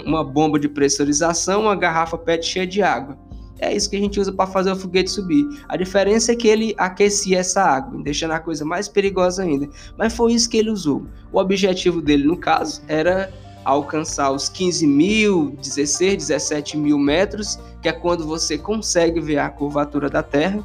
uma 0.06 0.24
bomba 0.24 0.60
de 0.60 0.70
pressurização, 0.70 1.62
uma 1.62 1.76
garrafa 1.76 2.16
PET 2.16 2.46
cheia 2.46 2.68
de 2.68 2.84
água. 2.84 3.18
É 3.58 3.76
isso 3.76 3.90
que 3.90 3.96
a 3.96 4.00
gente 4.00 4.20
usa 4.20 4.32
para 4.32 4.46
fazer 4.46 4.72
o 4.72 4.76
foguete 4.76 5.10
subir. 5.10 5.44
A 5.68 5.76
diferença 5.76 6.32
é 6.32 6.36
que 6.36 6.48
ele 6.48 6.76
aquecia 6.78 7.40
essa 7.40 7.64
água, 7.64 8.00
deixando 8.04 8.32
a 8.32 8.40
coisa 8.40 8.64
mais 8.64 8.88
perigosa 8.88 9.42
ainda. 9.42 9.68
Mas 9.98 10.16
foi 10.16 10.34
isso 10.34 10.48
que 10.48 10.58
ele 10.58 10.70
usou. 10.70 11.06
O 11.34 11.40
objetivo 11.40 12.00
dele, 12.00 12.26
no 12.26 12.38
caso, 12.38 12.82
era 12.88 13.34
alcançar 13.64 14.32
os 14.32 14.50
15 14.50 14.86
mil, 14.88 15.52
16, 15.62 16.28
17 16.28 16.78
mil 16.78 16.98
metros, 16.98 17.60
que 17.82 17.90
é 17.90 17.92
quando 17.92 18.26
você 18.26 18.58
consegue 18.58 19.20
ver 19.20 19.40
a 19.40 19.50
curvatura 19.50 20.10
da 20.10 20.24
Terra. 20.24 20.64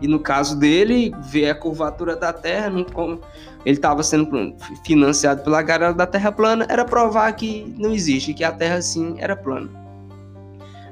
E 0.00 0.06
no 0.06 0.20
caso 0.20 0.56
dele, 0.56 1.12
ver 1.24 1.50
a 1.50 1.54
curvatura 1.54 2.14
da 2.14 2.32
Terra, 2.32 2.70
como 2.92 3.20
ele 3.64 3.76
estava 3.76 4.02
sendo 4.02 4.54
financiado 4.84 5.42
pela 5.42 5.60
galera 5.60 5.92
da 5.92 6.06
Terra 6.06 6.30
plana, 6.30 6.66
era 6.68 6.84
provar 6.84 7.32
que 7.32 7.74
não 7.76 7.92
existe, 7.92 8.32
que 8.32 8.44
a 8.44 8.52
Terra 8.52 8.80
sim 8.80 9.16
era 9.18 9.34
plana. 9.34 9.87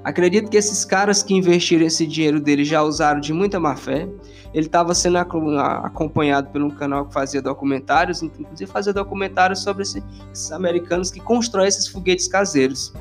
Acredito 0.06 0.48
que 0.48 0.56
esses 0.56 0.84
caras 0.84 1.20
que 1.20 1.34
investiram 1.34 1.84
esse 1.84 2.06
dinheiro 2.06 2.40
dele 2.40 2.64
já 2.64 2.80
usaram 2.80 3.18
de 3.18 3.32
muita 3.32 3.58
má 3.58 3.74
fé. 3.74 4.08
Ele 4.54 4.66
estava 4.66 4.94
sendo 4.94 5.18
acompanhado 5.18 6.48
por 6.52 6.62
um 6.62 6.70
canal 6.70 7.06
que 7.06 7.12
fazia 7.12 7.42
documentários, 7.42 8.22
inclusive 8.22 8.70
fazia 8.70 8.92
documentários 8.92 9.64
sobre 9.64 9.82
esses 9.82 10.52
americanos 10.52 11.10
que 11.10 11.18
constroem 11.18 11.66
esses 11.66 11.88
foguetes 11.88 12.28
caseiros. 12.28 12.92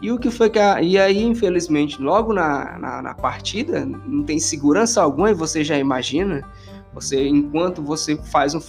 E 0.00 0.12
o 0.12 0.20
que 0.20 0.30
foi 0.30 0.48
que. 0.48 0.60
A, 0.60 0.80
e 0.80 0.96
aí, 0.96 1.20
infelizmente, 1.20 2.00
logo 2.00 2.32
na, 2.32 2.78
na, 2.78 3.02
na, 3.02 3.14
partida, 3.14 3.84
não 3.84 4.22
tem 4.22 4.38
segurança 4.38 5.02
alguma, 5.02 5.32
e 5.32 5.34
você 5.34 5.64
já 5.64 5.76
imagina. 5.76 6.48
Você, 6.94 7.26
enquanto 7.26 7.82
você 7.82 8.16
faz 8.16 8.54
um 8.54 8.60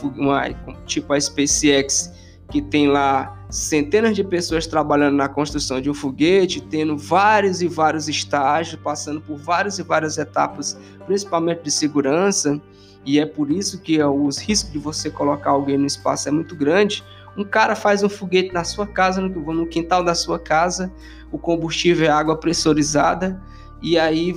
tipo 0.87 1.13
a 1.13 1.21
SpaceX 1.21 2.11
que 2.49 2.59
tem 2.59 2.87
lá 2.87 3.37
centenas 3.51 4.15
de 4.15 4.23
pessoas 4.23 4.65
trabalhando 4.65 5.17
na 5.17 5.27
construção 5.27 5.81
de 5.81 5.89
um 5.89 5.93
foguete, 5.93 6.61
tendo 6.61 6.97
vários 6.97 7.61
e 7.61 7.67
vários 7.67 8.07
estágios, 8.07 8.81
passando 8.81 9.19
por 9.19 9.37
várias 9.37 9.77
e 9.77 9.83
várias 9.83 10.17
etapas, 10.17 10.79
principalmente 11.05 11.61
de 11.61 11.69
segurança, 11.69 12.59
e 13.05 13.19
é 13.19 13.25
por 13.25 13.51
isso 13.51 13.81
que 13.81 14.01
os 14.01 14.37
riscos 14.37 14.71
de 14.71 14.79
você 14.79 15.09
colocar 15.09 15.49
alguém 15.49 15.77
no 15.77 15.85
espaço 15.85 16.29
é 16.29 16.31
muito 16.31 16.55
grande. 16.55 17.03
Um 17.35 17.43
cara 17.43 17.75
faz 17.75 18.03
um 18.03 18.09
foguete 18.09 18.53
na 18.53 18.63
sua 18.63 18.87
casa, 18.87 19.21
no 19.21 19.67
quintal 19.67 20.03
da 20.03 20.15
sua 20.15 20.39
casa, 20.39 20.91
o 21.31 21.37
combustível 21.37 22.07
é 22.07 22.09
água 22.09 22.37
pressurizada, 22.37 23.41
e 23.81 23.97
aí 23.97 24.33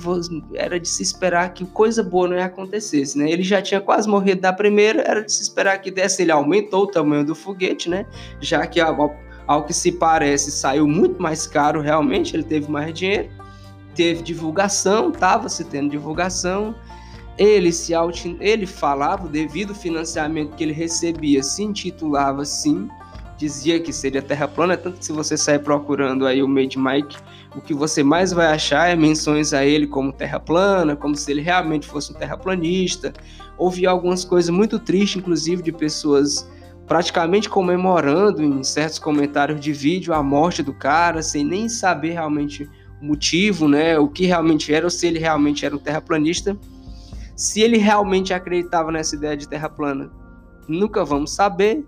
era 0.55 0.79
de 0.79 0.87
se 0.87 1.03
esperar 1.03 1.53
que 1.53 1.65
coisa 1.65 2.01
boa 2.01 2.27
não 2.27 2.35
ia 2.35 2.45
acontecer, 2.45 3.03
né? 3.15 3.29
Ele 3.29 3.43
já 3.43 3.61
tinha 3.61 3.79
quase 3.79 4.09
morrido 4.09 4.41
da 4.41 4.51
primeira, 4.51 5.01
era 5.01 5.23
de 5.23 5.31
se 5.31 5.43
esperar 5.43 5.77
que 5.79 5.91
desse. 5.91 6.23
Ele 6.23 6.31
aumentou 6.31 6.83
o 6.83 6.87
tamanho 6.87 7.23
do 7.23 7.35
foguete, 7.35 7.89
né? 7.89 8.05
Já 8.41 8.65
que 8.65 8.79
ao, 8.81 9.15
ao 9.45 9.63
que 9.63 9.73
se 9.73 9.91
parece 9.91 10.51
saiu 10.51 10.87
muito 10.87 11.21
mais 11.21 11.45
caro, 11.45 11.81
realmente 11.81 12.35
ele 12.35 12.43
teve 12.43 12.71
mais 12.71 12.93
dinheiro, 12.93 13.29
teve 13.93 14.23
divulgação, 14.23 15.09
estava 15.09 15.47
se 15.47 15.63
tendo 15.63 15.91
divulgação 15.91 16.73
ele 17.37 17.71
se 17.71 17.93
ele 18.39 18.65
falava, 18.65 19.27
devido 19.27 19.71
ao 19.71 19.75
financiamento 19.75 20.55
que 20.55 20.63
ele 20.63 20.71
recebia, 20.73 21.43
se 21.43 21.63
intitulava 21.63 22.43
assim, 22.43 22.87
dizia 23.37 23.79
que 23.79 23.91
seria 23.91 24.21
terra 24.21 24.47
plana, 24.47 24.77
tanto 24.77 24.99
que 24.99 25.05
se 25.05 25.11
você 25.11 25.35
sair 25.35 25.59
procurando 25.59 26.25
aí 26.25 26.41
o 26.41 26.47
Made 26.47 26.79
Mike, 26.79 27.17
o 27.55 27.61
que 27.61 27.73
você 27.73 28.03
mais 28.03 28.31
vai 28.33 28.47
achar 28.47 28.89
é 28.89 28.95
menções 28.95 29.53
a 29.53 29.65
ele 29.65 29.87
como 29.87 30.11
terra 30.11 30.39
plana, 30.39 30.95
como 30.95 31.15
se 31.15 31.31
ele 31.31 31.41
realmente 31.41 31.87
fosse 31.87 32.11
um 32.11 32.15
terraplanista. 32.15 33.13
Ouvi 33.57 33.87
algumas 33.87 34.25
coisas 34.25 34.49
muito 34.49 34.77
tristes, 34.77 35.21
inclusive 35.21 35.63
de 35.63 35.71
pessoas 35.71 36.49
praticamente 36.85 37.49
comemorando 37.49 38.43
em 38.43 38.63
certos 38.63 38.99
comentários 38.99 39.59
de 39.59 39.71
vídeo 39.71 40.13
a 40.13 40.21
morte 40.21 40.61
do 40.61 40.73
cara, 40.73 41.21
sem 41.23 41.43
nem 41.43 41.67
saber 41.69 42.11
realmente 42.11 42.69
o 43.01 43.05
motivo, 43.05 43.67
né, 43.67 43.97
o 43.97 44.07
que 44.07 44.25
realmente 44.25 44.73
era, 44.73 44.85
ou 44.85 44.89
se 44.89 45.07
ele 45.07 45.17
realmente 45.17 45.65
era 45.65 45.75
um 45.75 45.79
terraplanista. 45.79 46.57
Se 47.35 47.61
ele 47.61 47.77
realmente 47.77 48.33
acreditava 48.33 48.91
nessa 48.91 49.15
ideia 49.15 49.35
de 49.35 49.47
terra 49.47 49.69
plana, 49.69 50.11
nunca 50.67 51.03
vamos 51.03 51.31
saber. 51.31 51.85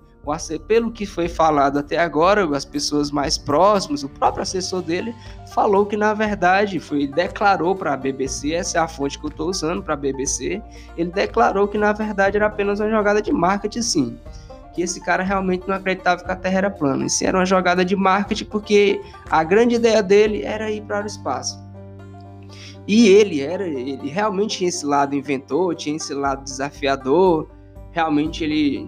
Pelo 0.68 0.92
que 0.92 1.06
foi 1.06 1.30
falado 1.30 1.80
até 1.80 1.98
agora, 1.98 2.46
as 2.56 2.66
pessoas 2.66 3.12
mais 3.12 3.38
próximas, 3.38 4.04
o 4.04 4.10
próprio 4.10 4.42
assessor 4.42 4.82
dele, 4.82 5.16
falou 5.54 5.86
que 5.86 5.96
na 5.96 6.14
verdade 6.14 6.80
foi 6.80 7.08
declarou 7.08 7.76
para 7.76 7.94
a 7.94 7.98
BBC, 7.98 8.54
essa 8.54 8.78
é 8.78 8.82
a 8.82 8.88
fonte 8.88 9.18
que 9.18 9.26
eu 9.26 9.30
estou 9.30 9.50
usando 9.50 9.82
para 9.82 9.94
a 9.94 9.98
BBC, 9.98 10.62
ele 10.98 11.12
declarou 11.12 11.68
que 11.68 11.78
na 11.78 11.94
verdade 11.94 12.38
era 12.38 12.48
apenas 12.48 12.80
uma 12.80 12.90
jogada 12.90 13.22
de 13.22 13.32
marketing, 13.32 13.82
sim 13.82 14.20
que 14.78 14.84
esse 14.84 15.02
cara 15.02 15.24
realmente 15.24 15.68
não 15.68 15.74
acreditava 15.74 16.24
que 16.24 16.32
a 16.32 16.36
Terra 16.36 16.58
era 16.60 16.70
plana. 16.70 17.04
Isso 17.08 17.26
era 17.26 17.36
uma 17.36 17.48
jogada 17.48 17.84
de 17.84 17.96
marketing 17.96 18.46
porque 18.46 19.02
a 19.28 19.44
grande 19.44 19.74
ideia 19.74 20.04
dele 20.04 20.44
era 20.44 20.70
ir 20.70 20.84
para 20.84 21.04
o 21.04 21.08
espaço. 21.08 21.60
E 22.88 23.08
ele 23.08 23.42
era, 23.42 23.68
ele 23.68 24.08
realmente 24.08 24.60
tinha 24.60 24.70
esse 24.70 24.86
lado 24.86 25.16
inventor, 25.16 25.74
tinha 25.74 25.96
esse 25.96 26.14
lado 26.14 26.44
desafiador. 26.44 27.50
Realmente 27.92 28.44
ele 28.44 28.88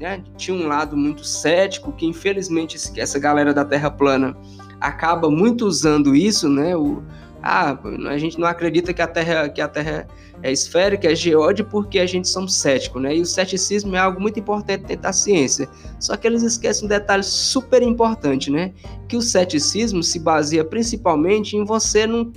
né, 0.00 0.22
tinha 0.36 0.56
um 0.56 0.66
lado 0.66 0.96
muito 0.96 1.24
cético 1.24 1.92
que 1.92 2.06
infelizmente 2.06 2.78
essa 2.98 3.18
galera 3.18 3.52
da 3.54 3.64
Terra 3.64 3.90
plana 3.90 4.36
acaba 4.80 5.30
muito 5.30 5.66
usando 5.66 6.14
isso, 6.14 6.48
né? 6.48 6.76
O, 6.76 7.02
ah, 7.42 7.78
a 8.08 8.18
gente 8.18 8.38
não 8.38 8.46
acredita 8.46 8.92
que 8.92 9.00
a 9.00 9.06
Terra, 9.06 9.48
que 9.48 9.60
a 9.60 9.68
Terra 9.68 10.06
é 10.42 10.52
esférica, 10.52 11.10
é 11.10 11.14
geóide, 11.14 11.62
porque 11.64 11.98
a 11.98 12.06
gente 12.06 12.28
somos 12.28 12.56
céticos, 12.56 13.00
né? 13.00 13.16
E 13.16 13.20
o 13.20 13.26
ceticismo 13.26 13.94
é 13.96 13.98
algo 13.98 14.20
muito 14.20 14.38
importante 14.38 14.84
dentro 14.84 15.02
da 15.02 15.12
ciência. 15.12 15.68
Só 15.98 16.16
que 16.16 16.26
eles 16.26 16.42
esquecem 16.42 16.84
um 16.84 16.88
detalhe 16.88 17.22
super 17.22 17.82
importante, 17.82 18.50
né? 18.50 18.72
Que 19.08 19.16
o 19.16 19.22
ceticismo 19.22 20.02
se 20.02 20.18
baseia 20.18 20.64
principalmente 20.64 21.56
em 21.56 21.64
você, 21.64 22.06
não, 22.06 22.30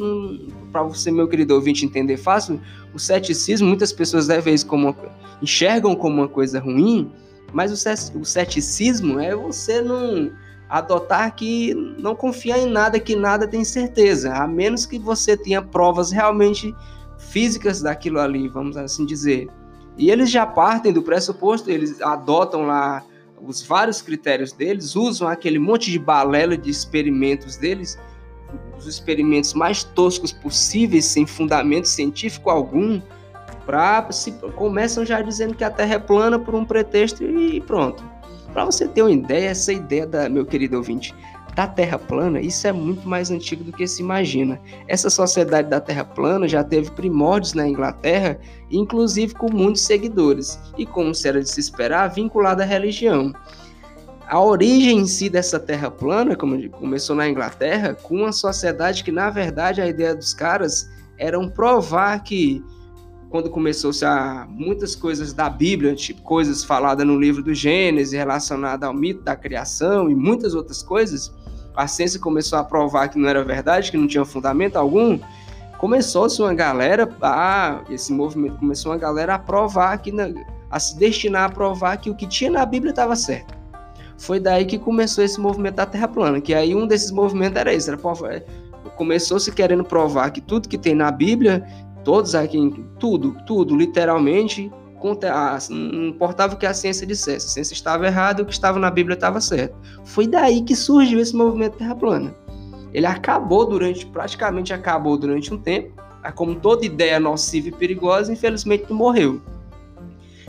para 0.72 0.84
você, 0.84 1.12
meu 1.12 1.28
querido 1.28 1.56
ouvinte, 1.56 1.86
entender 1.86 2.18
fácil, 2.18 2.62
o 2.94 3.00
ceticismo, 3.00 3.68
muitas 3.68 3.92
pessoas 3.92 4.28
devem 4.28 4.58
como 4.60 4.96
enxergam 5.42 5.96
como 5.96 6.22
uma 6.22 6.28
coisa 6.28 6.60
ruim, 6.60 7.12
mas 7.54 7.72
o 7.72 8.26
ceticismo 8.26 9.20
é 9.20 9.36
você 9.36 9.82
não 9.82 10.32
adotar 10.70 11.36
que 11.36 11.74
não 11.98 12.16
confiar 12.16 12.60
em 12.60 12.70
nada 12.70 13.00
que 13.00 13.16
nada 13.16 13.48
tem 13.48 13.64
certeza, 13.64 14.34
a 14.34 14.48
menos 14.48 14.86
que 14.86 15.00
você 15.00 15.36
tenha 15.36 15.62
provas 15.62 16.12
realmente 16.12 16.74
físicas 17.18 17.82
daquilo 17.82 18.20
ali, 18.20 18.48
vamos 18.48 18.78
assim 18.78 19.06
dizer. 19.06 19.50
E 19.98 20.12
eles 20.12 20.30
já 20.30 20.46
partem 20.46 20.94
do 20.94 21.02
pressuposto, 21.02 21.70
eles 21.70 22.00
adotam 22.02 22.66
lá 22.66 23.04
os 23.42 23.62
vários 23.62 24.02
critérios 24.02 24.52
deles, 24.52 24.96
usam 24.96 25.28
aquele 25.28 25.60
monte 25.60 25.92
de 25.92 25.98
balela 25.98 26.58
de 26.58 26.70
experimentos 26.70 27.58
deles, 27.58 27.98
os 28.78 28.86
experimentos 28.86 29.54
mais 29.54 29.84
toscos 29.84 30.32
possíveis, 30.32 31.06
sem 31.06 31.26
fundamento 31.26 31.88
científico 31.88 32.50
algum, 32.50 33.02
para 33.70 34.12
se 34.12 34.32
começam 34.56 35.06
já 35.06 35.22
dizendo 35.22 35.54
que 35.54 35.64
a 35.64 35.70
Terra 35.70 35.94
é 35.94 36.00
plana 36.00 36.40
por 36.40 36.56
um 36.56 36.66
pretexto 36.66 37.24
e 37.24 37.62
pronto. 37.62 38.04
Para 38.52 38.66
você 38.66 38.88
ter 38.88 39.04
uma 39.04 39.12
ideia, 39.12 39.52
essa 39.52 39.72
ideia 39.72 40.08
da 40.08 40.28
meu 40.28 40.44
querido 40.44 40.78
ouvinte 40.78 41.14
da 41.56 41.68
Terra 41.68 42.00
plana, 42.00 42.42
isso 42.42 42.66
é 42.66 42.72
muito 42.72 43.08
mais 43.08 43.30
antigo 43.30 43.64
do 43.64 43.72
que 43.72 43.86
se 43.86 44.02
imagina. 44.02 44.60
Essa 44.88 45.08
sociedade 45.08 45.70
da 45.70 45.80
Terra 45.80 46.04
plana 46.04 46.48
já 46.48 46.64
teve 46.64 46.90
primórdios 46.90 47.54
na 47.54 47.70
Inglaterra, 47.70 48.40
inclusive 48.72 49.36
com 49.36 49.54
muitos 49.54 49.84
seguidores, 49.84 50.60
e 50.76 50.84
como 50.84 51.14
se 51.14 51.28
era 51.28 51.40
de 51.40 51.48
se 51.48 51.60
esperar, 51.60 52.08
vinculada 52.08 52.64
à 52.64 52.66
religião. 52.66 53.32
A 54.28 54.42
origem 54.42 54.98
em 54.98 55.06
si 55.06 55.30
dessa 55.30 55.60
Terra 55.60 55.92
plana, 55.92 56.36
como 56.36 56.68
começou 56.72 57.16
na 57.16 57.30
Inglaterra, 57.30 57.94
com 57.94 58.16
uma 58.16 58.32
sociedade 58.32 59.04
que 59.04 59.12
na 59.12 59.30
verdade 59.30 59.80
a 59.80 59.86
ideia 59.86 60.16
dos 60.16 60.34
caras 60.34 60.90
era 61.20 61.40
provar 61.50 62.24
que 62.24 62.64
quando 63.30 63.50
começou-se 63.50 64.04
a 64.04 64.48
muitas 64.50 64.96
coisas 64.96 65.34
da 65.34 65.50
Bíblia, 65.50 65.96
tipo 65.96 66.22
coisas 66.22 66.64
faladas 66.64 67.06
no 67.06 67.18
livro 67.20 67.44
do 67.44 67.54
Gênesis 67.54 68.14
relacionadas 68.14 68.88
ao 68.88 68.94
mito 68.94 69.22
da 69.22 69.36
criação 69.36 70.10
e 70.10 70.16
muitas 70.16 70.56
outras 70.56 70.82
coisas, 70.82 71.32
a 71.76 71.88
ciência 71.88 72.20
começou 72.20 72.58
a 72.58 72.64
provar 72.64 73.08
que 73.08 73.20
não 73.20 73.30
era 73.30 73.44
verdade, 73.44 73.92
que 73.92 73.98
não 73.98 74.08
tinha 74.08 74.26
fundamento 74.26 74.78
algum, 74.78 75.20
começou-se 75.78 76.42
uma 76.42 76.54
galera 76.54 77.08
a 77.22 77.82
esse 77.90 78.12
movimento 78.12 78.58
começou 78.58 78.92
uma 78.92 78.98
galera 78.98 79.36
a 79.36 79.40
provar 79.40 79.98
que 80.00 80.12
a 80.70 80.80
se 80.80 80.98
destinar 80.98 81.46
a 81.46 81.50
provar 81.50 81.98
que 81.98 82.10
o 82.10 82.16
que 82.16 82.28
tinha 82.28 82.50
na 82.50 82.66
Bíblia 82.66 82.90
estava 82.90 83.16
certo. 83.16 83.58
Foi 84.18 84.40
daí 84.40 84.66
que 84.66 84.78
começou 84.78 85.24
esse 85.24 85.40
movimento 85.40 85.76
da 85.76 85.86
Terra 85.86 86.08
plana, 86.08 86.42
que 86.42 86.54
aí 86.54 86.76
um 86.76 86.86
desses 86.86 87.12
movimentos 87.12 87.58
era 87.58 87.74
esse, 87.74 87.90
era 87.90 87.98
começou 89.00 89.40
se 89.40 89.50
querendo 89.54 89.86
provar 89.86 90.30
que 90.30 90.42
tudo 90.42 90.68
que 90.68 90.78
tem 90.78 90.94
na 90.94 91.10
Bíblia 91.10 91.66
todos 92.04 92.36
aqui, 92.36 92.84
tudo, 93.00 93.36
tudo, 93.46 93.76
literalmente, 93.76 94.72
não 95.70 96.08
importava 96.08 96.56
o 96.56 96.58
que 96.58 96.66
a 96.66 96.74
ciência 96.74 97.08
dissesse, 97.08 97.48
a 97.48 97.50
ciência 97.50 97.74
estava 97.74 98.06
errada, 98.06 98.44
o 98.44 98.46
que 98.46 98.52
estava 98.52 98.78
na 98.80 98.92
Bíblia 98.92 99.14
estava 99.14 99.40
certo. 99.40 99.76
Foi 100.04 100.28
daí 100.28 100.62
que 100.62 100.76
surgiu 100.76 101.20
esse 101.20 101.36
movimento 101.36 101.78
Terra 101.78 101.96
plana. 101.96 102.36
Ele 102.94 103.06
acabou 103.06 103.66
durante, 103.66 104.06
praticamente 104.06 104.74
acabou 104.74 105.18
durante 105.18 105.54
um 105.54 105.58
tempo, 105.58 105.94
como 106.36 106.56
toda 106.56 106.86
ideia 106.86 107.20
nociva 107.20 107.70
e 107.70 107.72
perigosa, 107.72 108.34
infelizmente 108.34 108.92
morreu. 108.92 109.42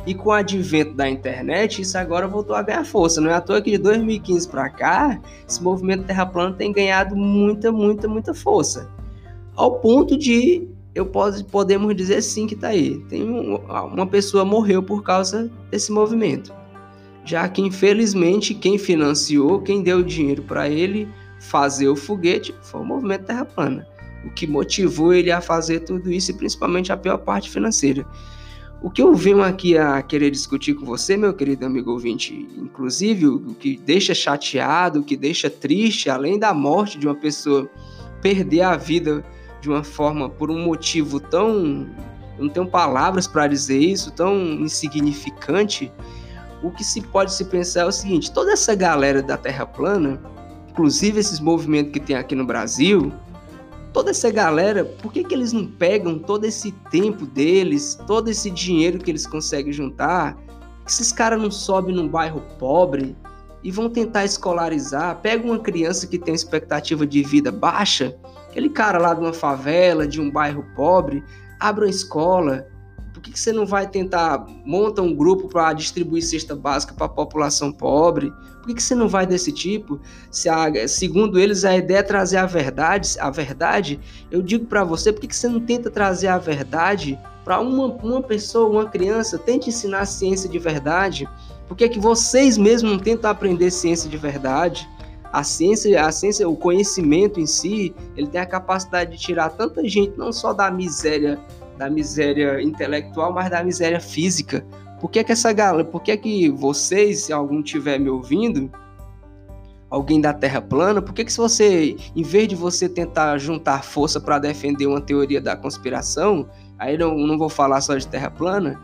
E 0.07 0.15
com 0.15 0.31
o 0.31 0.33
advento 0.33 0.95
da 0.95 1.09
internet, 1.09 1.83
isso 1.83 1.97
agora 1.99 2.27
voltou 2.27 2.57
a 2.57 2.63
ganhar 2.63 2.85
força. 2.85 3.21
Não 3.21 3.31
é 3.31 3.35
à 3.35 3.41
toa 3.41 3.61
que 3.61 3.71
de 3.71 3.79
2015 3.79 4.49
para 4.49 4.71
cá, 4.71 5.21
esse 5.47 5.63
movimento 5.63 6.05
Terra 6.05 6.25
plana 6.25 6.57
tem 6.57 6.73
ganhado 6.73 7.15
muita, 7.15 7.71
muita, 7.71 8.09
muita 8.09 8.33
força. 8.33 8.91
Ao 9.55 9.79
ponto 9.79 10.17
de 10.17 10.67
eu 10.95 11.07
posso, 11.07 11.45
podemos 11.45 11.95
dizer 11.95 12.23
sim 12.23 12.47
que 12.47 12.55
está 12.55 12.69
aí. 12.69 12.99
Tem 13.09 13.23
um, 13.23 13.57
uma 13.57 14.07
pessoa 14.07 14.45
morreu 14.45 14.83
por 14.83 15.03
causa 15.03 15.51
desse 15.71 15.93
movimento. 15.93 16.53
Já 17.25 17.49
que, 17.49 17.63
infelizmente, 17.63 18.55
quem 18.55 18.79
financiou, 18.79 19.61
quem 19.61 19.83
deu 19.83 20.03
dinheiro 20.03 20.43
para 20.43 20.69
ele 20.69 21.09
fazer 21.39 21.89
o 21.89 21.97
foguete 21.97 22.55
foi 22.63 22.81
o 22.81 22.85
movimento 22.85 23.27
Terra 23.27 23.45
Plana. 23.45 23.87
O 24.25 24.31
que 24.31 24.47
motivou 24.47 25.13
ele 25.13 25.31
a 25.31 25.41
fazer 25.41 25.81
tudo 25.81 26.11
isso 26.11 26.31
e 26.31 26.35
principalmente 26.35 26.93
a 26.93 26.97
pior 26.97 27.19
parte 27.19 27.49
financeira. 27.49 28.05
O 28.83 28.91
que 28.91 29.03
eu 29.03 29.15
venho 29.15 29.43
aqui 29.43 29.77
a 29.77 30.01
querer 30.03 30.31
discutir 30.31 30.75
com 30.75 30.87
você, 30.87 31.17
meu 31.17 31.35
querido 31.35 31.67
amigo 31.67 31.91
ouvinte, 31.91 32.49
inclusive 32.57 33.27
o 33.27 33.55
que 33.55 33.77
deixa 33.77 34.15
chateado, 34.15 35.01
o 35.01 35.05
que 35.05 35.17
deixa 35.17 35.51
triste, 35.51 36.09
além 36.09 36.39
da 36.39 36.55
morte 36.55 36.99
de 36.99 37.07
uma 37.07 37.15
pessoa 37.15 37.71
perder 38.23 38.63
a 38.63 38.77
vida 38.77 39.23
de 39.61 39.69
uma 39.69 39.85
forma, 39.85 40.29
por 40.29 40.51
um 40.51 40.65
motivo 40.65 41.21
tão. 41.21 41.87
Eu 42.39 42.45
não 42.45 42.49
tenho 42.49 42.67
palavras 42.67 43.27
para 43.27 43.47
dizer 43.47 43.79
isso, 43.79 44.11
tão 44.11 44.35
insignificante. 44.35 45.93
O 46.63 46.71
que 46.71 46.83
se 46.83 47.01
pode 47.01 47.33
se 47.33 47.45
pensar 47.45 47.81
é 47.81 47.85
o 47.87 47.93
seguinte: 47.93 48.33
toda 48.33 48.53
essa 48.53 48.75
galera 48.75 49.23
da 49.23 49.37
Terra 49.37 49.67
plana, 49.67 50.21
inclusive 50.71 51.21
esses 51.21 51.41
movimentos 51.41 51.93
que 51.93 52.01
tem 52.01 52.17
aqui 52.17 52.35
no 52.35 52.47
Brasil, 52.47 53.13
toda 53.93 54.11
essa 54.11 54.31
galera, 54.31 54.85
por 54.85 55.13
que, 55.13 55.25
que 55.25 55.35
eles 55.35 55.53
não 55.53 55.67
pegam 55.67 56.19
todo 56.19 56.45
esse 56.45 56.73
tempo 56.91 57.27
deles, 57.27 57.99
todo 58.07 58.29
esse 58.29 58.51
dinheiro 58.51 58.99
que 58.99 59.11
eles 59.11 59.27
conseguem 59.27 59.73
juntar? 59.73 60.37
Que 60.85 60.91
esses 60.91 61.13
caras 61.13 61.41
não 61.41 61.51
sobem 61.51 61.95
num 61.95 62.09
bairro 62.09 62.43
pobre 62.59 63.17
e 63.63 63.71
vão 63.71 63.89
tentar 63.89 64.25
escolarizar? 64.25 65.21
Pega 65.21 65.45
uma 65.45 65.59
criança 65.59 66.07
que 66.07 66.19
tem 66.19 66.35
expectativa 66.35 67.07
de 67.07 67.23
vida 67.23 67.53
baixa 67.53 68.17
Aquele 68.51 68.69
cara 68.69 68.99
lá 68.99 69.15
de 69.15 69.21
uma 69.21 69.33
favela, 69.33 70.09
de 70.09 70.21
um 70.21 70.29
bairro 70.29 70.67
pobre, 70.75 71.23
abre 71.59 71.85
uma 71.85 71.91
escola. 71.91 72.67
Por 73.15 73.23
que, 73.23 73.31
que 73.31 73.39
você 73.39 73.53
não 73.53 73.65
vai 73.65 73.87
tentar 73.87 74.45
monta 74.65 75.03
um 75.03 75.15
grupo 75.15 75.47
para 75.49 75.73
distribuir 75.73 76.25
cesta 76.25 76.57
básica 76.57 76.93
para 76.93 77.07
a 77.07 77.09
população 77.09 77.71
pobre? 77.71 78.33
Por 78.59 78.67
que, 78.67 78.75
que 78.75 78.83
você 78.83 78.95
não 78.95 79.09
vai 79.09 79.25
desse 79.25 79.53
tipo? 79.53 80.01
Se 80.33 80.49
a, 80.49 80.89
segundo 80.89 81.39
eles 81.39 81.65
a 81.65 81.77
ideia 81.77 81.99
é 81.99 82.03
trazer 82.03 82.39
a 82.39 82.47
verdade, 82.47 83.15
a 83.21 83.31
verdade, 83.31 84.01
eu 84.33 84.43
digo 84.43 84.67
para 84.67 84.83
você, 84.83 85.13
por 85.13 85.21
que, 85.21 85.29
que 85.29 85.37
você 85.37 85.49
não 85.49 85.61
tenta 85.61 85.89
trazer 85.89 86.27
a 86.27 86.39
verdade 86.39 87.19
para 87.45 87.61
uma, 87.61 87.87
uma 87.87 88.23
pessoa, 88.23 88.69
uma 88.69 88.87
criança? 88.87 89.39
Tente 89.39 89.69
ensinar 89.69 90.07
ciência 90.07 90.49
de 90.49 90.59
verdade. 90.59 91.29
Por 91.71 91.77
que, 91.77 91.89
que 91.89 92.01
vocês 92.01 92.59
mesmos 92.59 92.91
não 92.91 92.99
tentam 92.99 93.31
aprender 93.31 93.71
ciência 93.71 94.11
de 94.11 94.17
verdade? 94.17 94.89
A 95.33 95.45
ciência, 95.45 96.05
a 96.05 96.11
ciência, 96.11 96.49
o 96.49 96.57
conhecimento 96.57 97.39
em 97.39 97.47
si, 97.47 97.95
ele 98.17 98.27
tem 98.27 98.41
a 98.41 98.45
capacidade 98.45 99.13
de 99.13 99.19
tirar 99.19 99.51
tanta 99.51 99.87
gente 99.89 100.19
não 100.19 100.33
só 100.33 100.53
da 100.53 100.69
miséria 100.69 101.39
da 101.79 101.89
miséria 101.89 102.61
intelectual, 102.61 103.33
mas 103.33 103.49
da 103.51 103.63
miséria 103.63 104.01
física. 104.01 104.67
Por 105.01 105.09
que, 105.13 105.23
que 105.23 105.31
essa 105.31 105.53
galera, 105.53 105.85
por 105.85 106.03
que, 106.03 106.17
que 106.17 106.51
vocês, 106.51 107.21
se 107.21 107.33
algum 107.33 107.63
tiver 107.63 108.01
me 108.01 108.11
ouvindo, 108.11 108.69
alguém 109.89 110.21
da 110.21 110.35
Terra 110.35 110.61
plana, 110.61 111.01
por 111.01 111.15
que, 111.15 111.25
que 111.25 111.33
se 111.33 111.39
você, 111.39 111.97
em 112.17 112.23
vez 112.25 112.49
de 112.49 112.57
você 112.57 112.89
tentar 112.89 113.39
juntar 113.39 113.85
força 113.85 114.21
para 114.21 114.41
defender 114.41 114.87
uma 114.87 115.01
teoria 115.01 115.41
da 115.41 115.57
conspiração, 115.57 116.49
aí 116.77 116.99
não, 116.99 117.17
não 117.17 117.39
vou 117.39 117.49
falar 117.49 117.81
só 117.81 117.97
de 117.97 118.09
Terra 118.09 118.29
plana, 118.29 118.77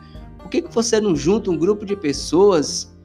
por 0.46 0.50
que, 0.50 0.62
que 0.62 0.72
você 0.72 1.00
não 1.00 1.16
junta 1.16 1.50
um 1.50 1.58
grupo 1.58 1.84
de 1.84 1.96
pessoas 1.96 2.96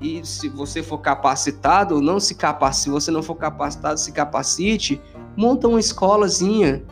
e 0.00 0.24
se 0.24 0.48
você 0.48 0.82
for 0.82 0.96
capacitado, 0.96 2.00
não 2.00 2.18
se 2.18 2.34
capacite, 2.34 2.84
se 2.84 2.90
você 2.90 3.10
não 3.10 3.22
for 3.22 3.34
capacitado, 3.34 4.00
se 4.00 4.10
capacite, 4.12 4.98
monta 5.36 5.68
uma 5.68 5.78
escolazinha, 5.78 6.82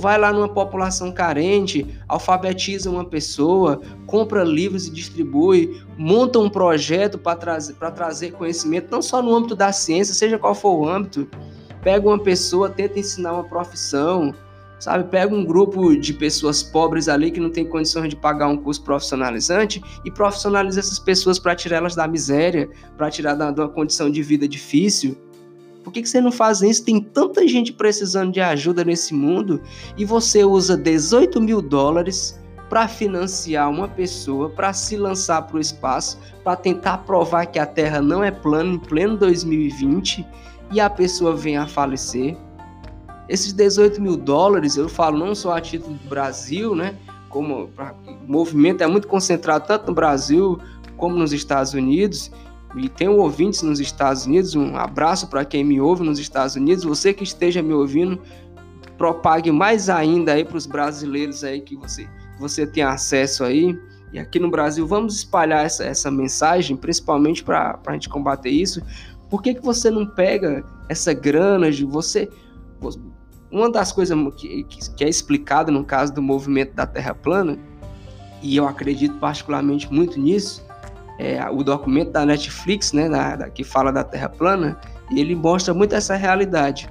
vai 0.00 0.18
lá 0.18 0.32
numa 0.32 0.48
população 0.48 1.12
carente, 1.12 1.96
alfabetiza 2.08 2.90
uma 2.90 3.04
pessoa, 3.04 3.80
compra 4.04 4.42
livros 4.42 4.88
e 4.88 4.90
distribui, 4.90 5.80
monta 5.96 6.40
um 6.40 6.50
projeto 6.50 7.16
para 7.16 7.36
trazer, 7.36 7.74
trazer 7.74 8.32
conhecimento, 8.32 8.90
não 8.90 9.00
só 9.00 9.22
no 9.22 9.32
âmbito 9.32 9.54
da 9.54 9.70
ciência, 9.72 10.12
seja 10.12 10.40
qual 10.40 10.56
for 10.56 10.74
o 10.74 10.88
âmbito. 10.88 11.28
Pega 11.82 12.08
uma 12.08 12.18
pessoa, 12.18 12.68
tenta 12.68 12.98
ensinar 12.98 13.32
uma 13.32 13.44
profissão, 13.44 14.34
sabe? 14.84 15.04
Pega 15.04 15.34
um 15.34 15.46
grupo 15.46 15.96
de 15.96 16.12
pessoas 16.12 16.62
pobres 16.62 17.08
ali 17.08 17.30
que 17.30 17.40
não 17.40 17.48
tem 17.48 17.64
condições 17.64 18.10
de 18.10 18.16
pagar 18.16 18.48
um 18.48 18.56
curso 18.58 18.82
profissionalizante 18.84 19.82
e 20.04 20.10
profissionaliza 20.10 20.78
essas 20.78 20.98
pessoas 20.98 21.38
para 21.38 21.56
tirar 21.56 21.78
elas 21.78 21.94
da 21.94 22.06
miséria, 22.06 22.68
para 22.94 23.10
tirar 23.10 23.34
da, 23.34 23.50
de 23.50 23.60
uma 23.62 23.68
condição 23.70 24.10
de 24.10 24.22
vida 24.22 24.46
difícil. 24.46 25.16
Por 25.82 25.90
que, 25.90 26.02
que 26.02 26.08
você 26.08 26.20
não 26.20 26.30
faz 26.30 26.60
isso? 26.60 26.84
Tem 26.84 27.00
tanta 27.00 27.48
gente 27.48 27.72
precisando 27.72 28.30
de 28.30 28.42
ajuda 28.42 28.84
nesse 28.84 29.14
mundo 29.14 29.62
e 29.96 30.04
você 30.04 30.44
usa 30.44 30.76
18 30.76 31.40
mil 31.40 31.62
dólares 31.62 32.38
para 32.68 32.86
financiar 32.86 33.70
uma 33.70 33.88
pessoa 33.88 34.50
para 34.50 34.74
se 34.74 34.98
lançar 34.98 35.46
para 35.46 35.56
o 35.56 35.60
espaço, 35.60 36.18
para 36.42 36.56
tentar 36.56 36.98
provar 36.98 37.46
que 37.46 37.58
a 37.58 37.64
Terra 37.64 38.02
não 38.02 38.22
é 38.22 38.30
plana 38.30 38.74
em 38.74 38.78
pleno 38.78 39.16
2020 39.16 40.26
e 40.72 40.78
a 40.78 40.90
pessoa 40.90 41.34
vem 41.34 41.56
a 41.56 41.66
falecer. 41.66 42.36
Esses 43.28 43.52
18 43.52 44.00
mil 44.00 44.16
dólares, 44.16 44.76
eu 44.76 44.88
falo 44.88 45.18
não 45.18 45.34
só 45.34 45.56
a 45.56 45.60
título 45.60 45.94
do 45.94 46.08
Brasil, 46.08 46.74
né? 46.74 46.94
Como 47.28 47.70
o 48.06 48.32
movimento 48.32 48.82
é 48.82 48.86
muito 48.86 49.08
concentrado 49.08 49.66
tanto 49.66 49.88
no 49.88 49.94
Brasil 49.94 50.58
como 50.96 51.16
nos 51.16 51.32
Estados 51.32 51.74
Unidos. 51.74 52.30
E 52.76 52.88
tenho 52.88 53.16
ouvintes 53.16 53.62
nos 53.62 53.80
Estados 53.80 54.26
Unidos. 54.26 54.54
Um 54.54 54.76
abraço 54.76 55.28
para 55.28 55.44
quem 55.44 55.64
me 55.64 55.80
ouve 55.80 56.04
nos 56.04 56.18
Estados 56.18 56.56
Unidos. 56.56 56.84
Você 56.84 57.14
que 57.14 57.22
esteja 57.22 57.62
me 57.62 57.72
ouvindo, 57.72 58.20
propague 58.98 59.50
mais 59.50 59.88
ainda 59.88 60.32
aí 60.32 60.44
para 60.44 60.56
os 60.56 60.66
brasileiros 60.66 61.44
aí 61.44 61.60
que 61.60 61.76
você, 61.76 62.08
você 62.38 62.66
tem 62.66 62.82
acesso 62.82 63.44
aí. 63.44 63.78
E 64.12 64.18
aqui 64.18 64.38
no 64.38 64.50
Brasil, 64.50 64.86
vamos 64.86 65.16
espalhar 65.16 65.64
essa, 65.64 65.84
essa 65.84 66.10
mensagem, 66.10 66.76
principalmente 66.76 67.42
para 67.42 67.78
a 67.86 67.92
gente 67.92 68.08
combater 68.08 68.50
isso. 68.50 68.82
Por 69.30 69.42
que, 69.42 69.54
que 69.54 69.62
você 69.62 69.90
não 69.90 70.06
pega 70.06 70.64
essa 70.88 71.12
grana 71.12 71.70
de 71.70 71.84
você 71.84 72.28
uma 73.50 73.70
das 73.70 73.92
coisas 73.92 74.16
que, 74.36 74.64
que 74.64 75.04
é 75.04 75.08
explicada 75.08 75.70
no 75.70 75.84
caso 75.84 76.12
do 76.12 76.20
movimento 76.20 76.74
da 76.74 76.86
Terra 76.86 77.14
plana, 77.14 77.58
e 78.42 78.56
eu 78.56 78.66
acredito 78.66 79.16
particularmente 79.18 79.92
muito 79.92 80.18
nisso, 80.20 80.64
é 81.18 81.48
o 81.48 81.62
documento 81.62 82.10
da 82.10 82.26
Netflix, 82.26 82.92
né, 82.92 83.08
da, 83.08 83.48
que 83.48 83.62
fala 83.62 83.92
da 83.92 84.02
Terra 84.02 84.28
plana, 84.28 84.78
ele 85.10 85.34
mostra 85.34 85.72
muito 85.72 85.94
essa 85.94 86.16
realidade, 86.16 86.90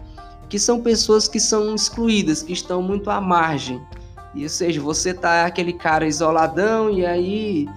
que 0.50 0.58
são 0.58 0.82
pessoas 0.82 1.28
que 1.28 1.40
são 1.40 1.76
excluídas, 1.76 2.42
que 2.42 2.54
estão 2.54 2.82
muito 2.82 3.10
à 3.10 3.20
margem. 3.20 3.82
E, 4.34 4.44
ou 4.44 4.50
seja, 4.50 4.82
você 4.82 5.14
tá 5.14 5.46
aquele 5.46 5.74
cara 5.74 6.08
isoladão 6.08 6.90
e 6.90 7.06
aí 7.06 7.68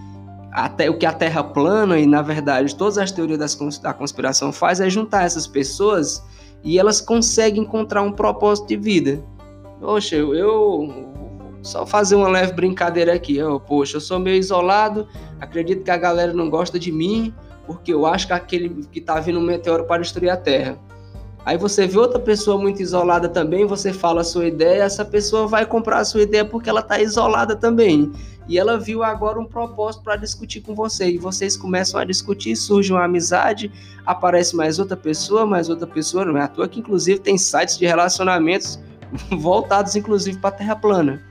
até 0.53 0.89
o 0.89 0.97
que 0.97 1.05
a 1.05 1.13
Terra 1.13 1.45
plana 1.45 1.99
e 1.99 2.07
na 2.07 2.23
verdade 2.23 2.75
todas 2.75 2.97
as 2.97 3.13
teorias 3.13 3.39
das, 3.39 3.79
da 3.79 3.93
conspiração 3.93 4.51
faz 4.51 4.81
é 4.81 4.89
juntar 4.89 5.25
essas 5.25 5.47
pessoas 5.47 6.25
e 6.67 6.81
elas 6.81 7.01
conseguem 7.01 7.63
encontrar 7.63 8.03
um 8.03 8.11
propósito 8.11 8.67
de 8.67 8.77
vida. 8.77 9.25
Poxa, 9.81 10.17
eu, 10.17 10.35
eu 10.35 11.15
só 11.63 11.87
fazer 11.87 12.17
uma 12.17 12.29
leve 12.29 12.55
brincadeira 12.55 13.15
aqui. 13.15 13.37
Eu, 13.37 13.61
poxa, 13.61 13.99
eu 13.99 14.01
sou 14.01 14.19
meio 14.19 14.37
isolado, 14.37 15.07
acredito 15.41 15.85
que 15.85 15.91
a 15.93 15.97
galera 15.97 16.33
não 16.33 16.51
gosta 16.51 16.77
de 16.77 16.91
mim, 16.91 17.33
porque 17.69 17.95
eu 17.95 18.05
acho 18.05 18.27
que 18.27 18.33
aquele 18.33 18.85
que 18.91 19.01
tá 19.01 19.21
vindo 19.21 19.39
um 19.39 19.45
meteoro 19.45 19.85
para 19.85 20.03
destruir 20.03 20.29
a 20.29 20.37
Terra. 20.37 20.77
Aí 21.45 21.57
você 21.57 21.87
vê 21.87 21.99
outra 21.99 22.19
pessoa 22.19 22.59
muito 22.59 22.83
isolada 22.83 23.29
também, 23.29 23.65
você 23.65 23.93
fala 23.93 24.23
a 24.23 24.25
sua 24.25 24.47
ideia, 24.47 24.83
essa 24.83 25.05
pessoa 25.05 25.47
vai 25.47 25.65
comprar 25.65 25.99
a 25.99 26.05
sua 26.05 26.23
ideia 26.23 26.45
porque 26.45 26.69
ela 26.69 26.81
está 26.81 27.01
isolada 27.01 27.55
também. 27.55 28.11
E 28.49 28.59
ela 28.59 28.79
viu 28.79 29.03
agora 29.03 29.41
um 29.41 29.45
propósito 29.45 30.05
para 30.05 30.17
discutir 30.17 30.61
com 30.61 30.75
você. 30.75 31.11
E 31.11 31.19
vocês 31.19 31.57
começam 31.57 31.99
a 31.99 32.05
discutir, 32.05 32.55
surge 32.57 32.93
uma 32.93 33.05
amizade, 33.05 33.73
aparece 34.05 34.55
mais 34.55 34.79
outra 34.79 34.97
pessoa, 34.97 35.45
mais 35.45 35.69
outra 35.69 35.87
pessoa. 35.87 36.25
Não 36.25 36.37
é 36.37 36.43
à 36.43 36.49
toa 36.49 36.69
que, 36.69 36.81
inclusive, 36.81 37.19
tem 37.19 37.37
sites 37.37 37.77
de 37.77 37.87
relacionamentos 37.87 38.79
voltados, 39.39 39.97
inclusive, 39.97 40.39
para 40.39 40.51
a 40.51 40.59
Terra 40.59 40.77
plana. 40.77 41.23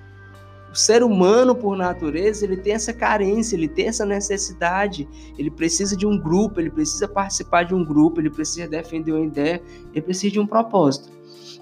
O 0.76 0.78
ser 0.78 1.04
humano, 1.04 1.56
por 1.56 1.78
natureza, 1.78 2.44
ele 2.44 2.58
tem 2.58 2.74
essa 2.74 2.92
carência, 2.92 3.56
ele 3.56 3.70
tem 3.70 3.88
essa 3.88 4.06
necessidade, 4.06 5.08
ele 5.38 5.50
precisa 5.50 5.96
de 5.96 6.06
um 6.06 6.18
grupo, 6.18 6.60
ele 6.60 6.70
precisa 6.70 7.08
participar 7.08 7.64
de 7.64 7.74
um 7.74 7.82
grupo, 7.82 8.20
ele 8.20 8.30
precisa 8.30 8.68
defender 8.68 9.14
uma 9.14 9.26
ideia, 9.26 9.62
ele 9.94 10.02
precisa 10.02 10.34
de 10.34 10.40
um 10.42 10.46
propósito. 10.46 11.10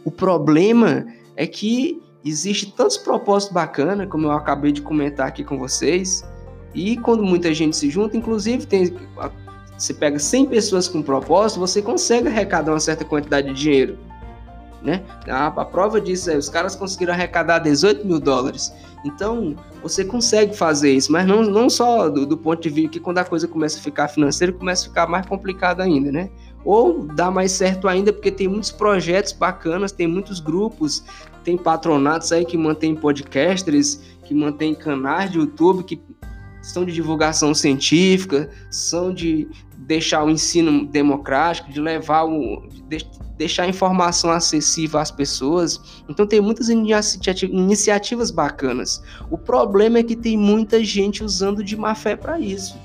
O 0.04 0.10
problema 0.10 1.06
é 1.36 1.46
que 1.46 2.02
existe 2.24 2.72
tantos 2.72 2.98
propósitos 2.98 3.54
bacanas, 3.54 4.08
como 4.10 4.28
eu 4.28 4.32
acabei 4.32 4.72
de 4.72 4.82
comentar 4.82 5.28
aqui 5.28 5.44
com 5.44 5.58
vocês, 5.58 6.24
e 6.74 6.98
quando 6.98 7.24
muita 7.24 7.54
gente 7.54 7.76
se 7.76 7.90
junta, 7.90 8.18
inclusive 8.18 8.66
tem 8.66 8.94
você 9.78 9.94
pega 9.94 10.20
100 10.20 10.46
pessoas 10.48 10.88
com 10.88 11.02
propósito, 11.02 11.60
você 11.60 11.82
consegue 11.82 12.28
arrecadar 12.28 12.72
uma 12.72 12.80
certa 12.80 13.04
quantidade 13.04 13.48
de 13.48 13.54
dinheiro. 13.54 13.98
Né? 14.84 15.02
A, 15.28 15.48
a 15.48 15.66
prova 15.66 16.02
disso 16.02 16.30
é 16.30 16.38
os 16.38 16.50
caras 16.50 16.76
conseguiram 16.76 17.14
arrecadar 17.14 17.60
18 17.60 18.06
mil 18.06 18.20
dólares. 18.20 18.74
Então, 19.06 19.56
você 19.82 20.04
consegue 20.04 20.56
fazer 20.56 20.92
isso, 20.92 21.12
mas 21.12 21.26
não, 21.26 21.42
não 21.42 21.70
só 21.70 22.10
do, 22.10 22.26
do, 22.26 22.38
ponto 22.38 22.62
de 22.62 22.70
vista 22.70 22.92
que 22.92 23.00
quando 23.00 23.18
a 23.18 23.26
coisa 23.26 23.48
começa 23.48 23.78
a 23.78 23.82
ficar 23.82 24.08
financeira, 24.08 24.52
começa 24.52 24.86
a 24.86 24.90
ficar 24.90 25.08
mais 25.08 25.26
complicado 25.26 25.82
ainda, 25.82 26.12
né? 26.12 26.30
Ou 26.64 27.06
dá 27.06 27.30
mais 27.30 27.52
certo 27.52 27.88
ainda, 27.88 28.14
porque 28.14 28.32
tem 28.32 28.48
muitos 28.48 28.72
projetos 28.72 29.34
bacanas, 29.34 29.92
tem 29.92 30.08
muitos 30.08 30.40
grupos, 30.40 31.04
tem 31.44 31.58
patronatos 31.58 32.32
aí 32.32 32.46
que 32.46 32.58
mantêm 32.58 32.96
podcasters, 32.96 34.00
que 34.24 34.34
mantêm 34.34 34.74
canais 34.74 35.30
de 35.32 35.38
YouTube, 35.38 35.84
que 35.84 36.02
são 36.64 36.86
de 36.86 36.94
divulgação 36.94 37.54
científica, 37.54 38.50
são 38.72 39.14
de 39.14 39.48
deixar 39.80 40.24
o 40.24 40.30
ensino 40.30 40.86
democrático, 40.86 41.70
de 41.70 41.80
levar 41.80 42.24
o. 42.24 42.66
De 42.88 43.06
deixar 43.38 43.64
a 43.64 43.68
informação 43.68 44.32
acessível 44.32 45.00
às 45.00 45.12
pessoas. 45.12 46.04
Então 46.08 46.26
tem 46.26 46.40
muitas 46.40 46.70
iniciativas 46.70 48.32
bacanas. 48.32 49.04
O 49.30 49.38
problema 49.38 49.98
é 49.98 50.04
que 50.04 50.16
tem 50.16 50.38
muita 50.38 50.84
gente 50.84 51.24
usando 51.24 51.64
de 51.64 51.76
má 51.76 51.94
fé 51.96 52.16
para 52.16 52.40
isso. 52.40 52.78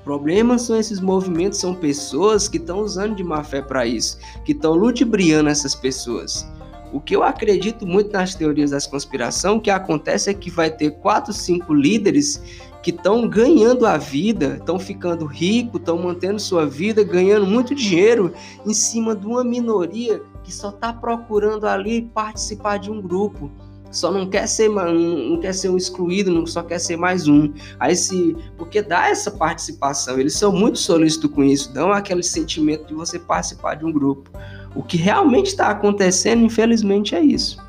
O 0.00 0.04
problema 0.04 0.58
são 0.58 0.76
esses 0.76 1.00
movimentos, 1.00 1.58
são 1.58 1.74
pessoas 1.74 2.48
que 2.48 2.58
estão 2.58 2.80
usando 2.80 3.14
de 3.14 3.24
má 3.24 3.42
fé 3.42 3.62
para 3.62 3.86
isso, 3.86 4.18
que 4.44 4.52
estão 4.52 4.72
ludibriando 4.74 5.48
essas 5.48 5.74
pessoas. 5.74 6.46
O 6.96 7.00
que 7.00 7.14
eu 7.14 7.22
acredito 7.22 7.86
muito 7.86 8.10
nas 8.10 8.34
teorias 8.34 8.70
das 8.70 8.86
conspiração, 8.86 9.58
o 9.58 9.60
que 9.60 9.68
acontece 9.68 10.30
é 10.30 10.34
que 10.34 10.48
vai 10.48 10.70
ter 10.70 10.92
quatro, 10.92 11.30
cinco 11.30 11.74
líderes 11.74 12.40
que 12.82 12.88
estão 12.88 13.28
ganhando 13.28 13.84
a 13.84 13.98
vida, 13.98 14.56
estão 14.58 14.78
ficando 14.78 15.26
ricos, 15.26 15.78
estão 15.78 15.98
mantendo 15.98 16.40
sua 16.40 16.64
vida, 16.64 17.04
ganhando 17.04 17.44
muito 17.44 17.74
dinheiro 17.74 18.32
em 18.64 18.72
cima 18.72 19.14
de 19.14 19.26
uma 19.26 19.44
minoria 19.44 20.22
que 20.42 20.50
só 20.50 20.70
está 20.70 20.90
procurando 20.90 21.66
ali 21.66 22.00
participar 22.14 22.78
de 22.78 22.90
um 22.90 23.02
grupo. 23.02 23.50
Só 23.90 24.10
não 24.10 24.26
quer 24.26 24.46
ser 24.46 24.70
não 24.70 25.38
quer 25.38 25.52
ser 25.52 25.68
um 25.68 25.76
excluído, 25.76 26.30
não 26.30 26.46
só 26.46 26.62
quer 26.62 26.78
ser 26.78 26.96
mais 26.96 27.28
um. 27.28 27.52
Aí 27.78 27.94
se 27.94 28.34
porque 28.56 28.80
dá 28.80 29.10
essa 29.10 29.30
participação, 29.30 30.18
eles 30.18 30.32
são 30.32 30.50
muito 30.50 30.78
solícitos 30.78 31.30
com 31.30 31.44
isso, 31.44 31.74
dão 31.74 31.92
aquele 31.92 32.22
sentimento 32.22 32.86
de 32.86 32.94
você 32.94 33.18
participar 33.18 33.74
de 33.74 33.84
um 33.84 33.92
grupo. 33.92 34.30
O 34.76 34.82
que 34.82 34.96
realmente 34.96 35.46
está 35.46 35.68
acontecendo, 35.68 36.44
infelizmente, 36.44 37.14
é 37.14 37.20
isso. 37.20 37.64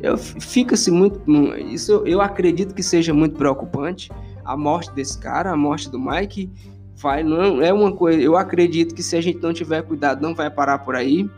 Eu 0.00 0.18
fica-se 0.18 0.90
muito, 0.90 1.22
isso 1.58 2.02
eu 2.04 2.20
acredito 2.20 2.74
que 2.74 2.82
seja 2.82 3.14
muito 3.14 3.36
preocupante 3.36 4.10
a 4.44 4.56
morte 4.56 4.92
desse 4.92 5.18
cara, 5.18 5.52
a 5.52 5.56
morte 5.56 5.88
do 5.88 5.98
Mike, 5.98 6.50
vai 6.96 7.22
não 7.22 7.62
é 7.62 7.72
uma 7.72 7.92
coisa. 7.92 8.20
Eu 8.20 8.36
acredito 8.36 8.94
que 8.94 9.02
se 9.02 9.16
a 9.16 9.20
gente 9.20 9.40
não 9.40 9.52
tiver 9.52 9.82
cuidado, 9.82 10.20
não 10.20 10.34
vai 10.34 10.50
parar 10.50 10.78
por 10.78 10.94
aí. 10.94 11.28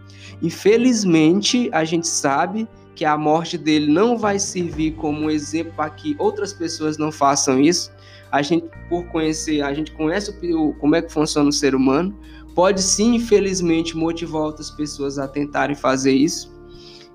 Infelizmente, 0.42 1.68
a 1.72 1.84
gente 1.84 2.06
sabe 2.06 2.68
que 2.94 3.04
a 3.04 3.16
morte 3.16 3.58
dele 3.58 3.92
não 3.92 4.16
vai 4.16 4.38
servir 4.38 4.92
como 4.92 5.30
exemplo 5.30 5.72
para 5.76 5.90
que 5.90 6.14
outras 6.18 6.52
pessoas 6.52 6.96
não 6.96 7.10
façam 7.10 7.60
isso. 7.60 7.92
A 8.30 8.42
gente, 8.42 8.66
por 8.88 9.04
conhecer, 9.06 9.62
a 9.62 9.72
gente 9.72 9.92
conhece 9.92 10.30
o, 10.52 10.72
como 10.74 10.94
é 10.94 11.02
que 11.02 11.12
funciona 11.12 11.48
o 11.48 11.52
ser 11.52 11.74
humano, 11.74 12.16
pode 12.54 12.82
sim, 12.82 13.16
infelizmente, 13.16 13.96
motivar 13.96 14.42
outras 14.42 14.70
pessoas 14.70 15.18
a 15.18 15.26
tentarem 15.26 15.74
fazer 15.74 16.12
isso. 16.12 16.52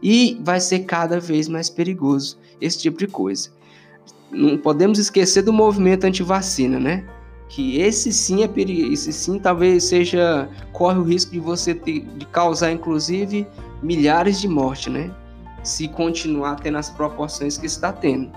E 0.01 0.39
vai 0.43 0.59
ser 0.59 0.79
cada 0.79 1.19
vez 1.19 1.47
mais 1.47 1.69
perigoso 1.69 2.37
esse 2.61 2.79
tipo 2.79 2.97
de 2.99 3.07
coisa. 3.07 3.49
Não 4.31 4.57
podemos 4.57 4.99
esquecer 4.99 5.41
do 5.41 5.51
movimento 5.51 6.05
anti-vacina, 6.05 6.79
né? 6.79 7.05
Que 7.49 7.81
esse 7.81 8.13
sim 8.13 8.43
é 8.43 8.47
perigoso, 8.47 8.93
esse 8.93 9.11
sim 9.11 9.39
talvez 9.39 9.85
seja 9.85 10.47
corre 10.71 10.99
o 10.99 11.03
risco 11.03 11.31
de 11.31 11.39
você 11.39 11.73
ter, 11.73 12.01
de 12.01 12.25
causar 12.27 12.71
inclusive 12.71 13.47
milhares 13.81 14.39
de 14.39 14.47
mortes, 14.47 14.93
né? 14.93 15.11
Se 15.63 15.87
continuar 15.87 16.57
tendo 16.57 16.77
as 16.77 16.89
proporções 16.89 17.57
que 17.57 17.65
está 17.65 17.91
tendo. 17.91 18.31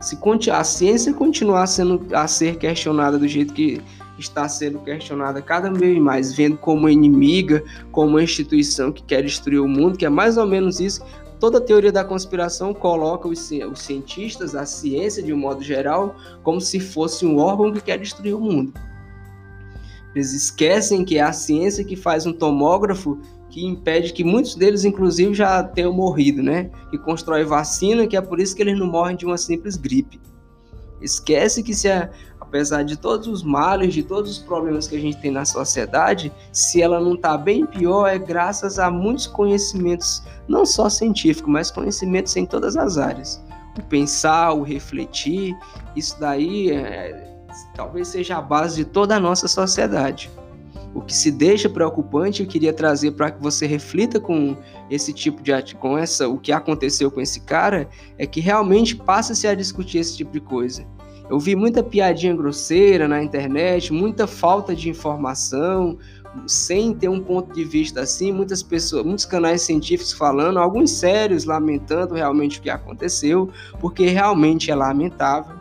Se 0.00 0.18
a 0.50 0.64
ciência 0.64 1.14
continuar 1.14 1.66
sendo 1.66 2.04
a 2.12 2.26
ser 2.26 2.56
questionada 2.56 3.18
do 3.18 3.26
jeito 3.26 3.54
que 3.54 3.80
está 4.18 4.48
sendo 4.48 4.78
questionada 4.80 5.42
cada 5.42 5.70
vez 5.70 5.98
mais, 5.98 6.34
vendo 6.34 6.56
como 6.56 6.88
inimiga, 6.88 7.62
como 7.92 8.10
uma 8.10 8.22
instituição 8.22 8.90
que 8.92 9.02
quer 9.02 9.22
destruir 9.22 9.60
o 9.60 9.68
mundo, 9.68 9.98
que 9.98 10.06
é 10.06 10.08
mais 10.08 10.36
ou 10.36 10.46
menos 10.46 10.80
isso. 10.80 11.04
Toda 11.38 11.60
teoria 11.60 11.92
da 11.92 12.04
conspiração 12.04 12.72
coloca 12.72 13.28
os, 13.28 13.50
os 13.50 13.80
cientistas, 13.80 14.54
a 14.54 14.64
ciência 14.64 15.22
de 15.22 15.32
um 15.32 15.38
modo 15.38 15.62
geral, 15.62 16.16
como 16.42 16.60
se 16.60 16.80
fosse 16.80 17.26
um 17.26 17.36
órgão 17.38 17.72
que 17.72 17.80
quer 17.80 17.98
destruir 17.98 18.34
o 18.34 18.40
mundo. 18.40 18.72
Eles 20.14 20.32
esquecem 20.32 21.04
que 21.04 21.18
é 21.18 21.22
a 21.22 21.32
ciência 21.32 21.84
que 21.84 21.94
faz 21.94 22.24
um 22.24 22.32
tomógrafo 22.32 23.20
que 23.50 23.64
impede 23.64 24.12
que 24.12 24.24
muitos 24.24 24.54
deles, 24.54 24.84
inclusive, 24.84 25.34
já 25.34 25.62
tenham 25.62 25.92
morrido, 25.92 26.42
né? 26.42 26.70
Que 26.90 26.98
constrói 26.98 27.44
vacina, 27.44 28.06
que 28.06 28.16
é 28.16 28.20
por 28.20 28.40
isso 28.40 28.56
que 28.56 28.62
eles 28.62 28.78
não 28.78 28.86
morrem 28.86 29.16
de 29.16 29.26
uma 29.26 29.36
simples 29.36 29.76
gripe. 29.76 30.20
Esquece 31.00 31.62
que 31.62 31.74
se 31.74 31.88
a, 31.88 32.10
apesar 32.46 32.84
de 32.84 32.96
todos 32.96 33.26
os 33.26 33.42
males, 33.42 33.92
de 33.92 34.02
todos 34.02 34.30
os 34.30 34.38
problemas 34.38 34.86
que 34.86 34.96
a 34.96 35.00
gente 35.00 35.18
tem 35.18 35.30
na 35.30 35.44
sociedade, 35.44 36.32
se 36.52 36.80
ela 36.80 37.00
não 37.00 37.14
está 37.14 37.36
bem 37.36 37.66
pior, 37.66 38.06
é 38.06 38.18
graças 38.18 38.78
a 38.78 38.90
muitos 38.90 39.26
conhecimentos, 39.26 40.22
não 40.48 40.64
só 40.64 40.88
científicos, 40.88 41.52
mas 41.52 41.70
conhecimentos 41.70 42.36
em 42.36 42.46
todas 42.46 42.76
as 42.76 42.98
áreas. 42.98 43.42
O 43.78 43.82
pensar, 43.82 44.52
o 44.52 44.62
refletir, 44.62 45.56
isso 45.94 46.18
daí 46.18 46.70
é, 46.70 47.36
talvez 47.74 48.08
seja 48.08 48.38
a 48.38 48.42
base 48.42 48.76
de 48.76 48.84
toda 48.84 49.16
a 49.16 49.20
nossa 49.20 49.48
sociedade. 49.48 50.30
O 50.94 51.02
que 51.02 51.12
se 51.12 51.30
deixa 51.30 51.68
preocupante, 51.68 52.42
eu 52.42 52.48
queria 52.48 52.72
trazer 52.72 53.10
para 53.10 53.30
que 53.30 53.42
você 53.42 53.66
reflita 53.66 54.18
com 54.18 54.56
esse 54.88 55.12
tipo 55.12 55.42
de 55.42 55.52
com 55.74 55.98
essa, 55.98 56.26
o 56.26 56.38
que 56.38 56.52
aconteceu 56.52 57.10
com 57.10 57.20
esse 57.20 57.40
cara, 57.40 57.86
é 58.16 58.26
que 58.26 58.40
realmente 58.40 58.96
passa-se 58.96 59.46
a 59.46 59.54
discutir 59.54 59.98
esse 59.98 60.16
tipo 60.16 60.32
de 60.32 60.40
coisa. 60.40 60.86
Eu 61.28 61.38
vi 61.40 61.56
muita 61.56 61.82
piadinha 61.82 62.34
grosseira 62.34 63.08
na 63.08 63.22
internet, 63.22 63.92
muita 63.92 64.26
falta 64.26 64.74
de 64.76 64.88
informação, 64.88 65.98
sem 66.46 66.94
ter 66.94 67.08
um 67.08 67.20
ponto 67.20 67.52
de 67.52 67.64
vista 67.64 68.02
assim, 68.02 68.30
muitas 68.30 68.62
pessoas, 68.62 69.04
muitos 69.04 69.24
canais 69.24 69.62
científicos 69.62 70.12
falando, 70.12 70.58
alguns 70.58 70.90
sérios 70.90 71.44
lamentando 71.44 72.14
realmente 72.14 72.58
o 72.58 72.62
que 72.62 72.70
aconteceu, 72.70 73.50
porque 73.80 74.06
realmente 74.06 74.70
é 74.70 74.74
lamentável 74.74 75.56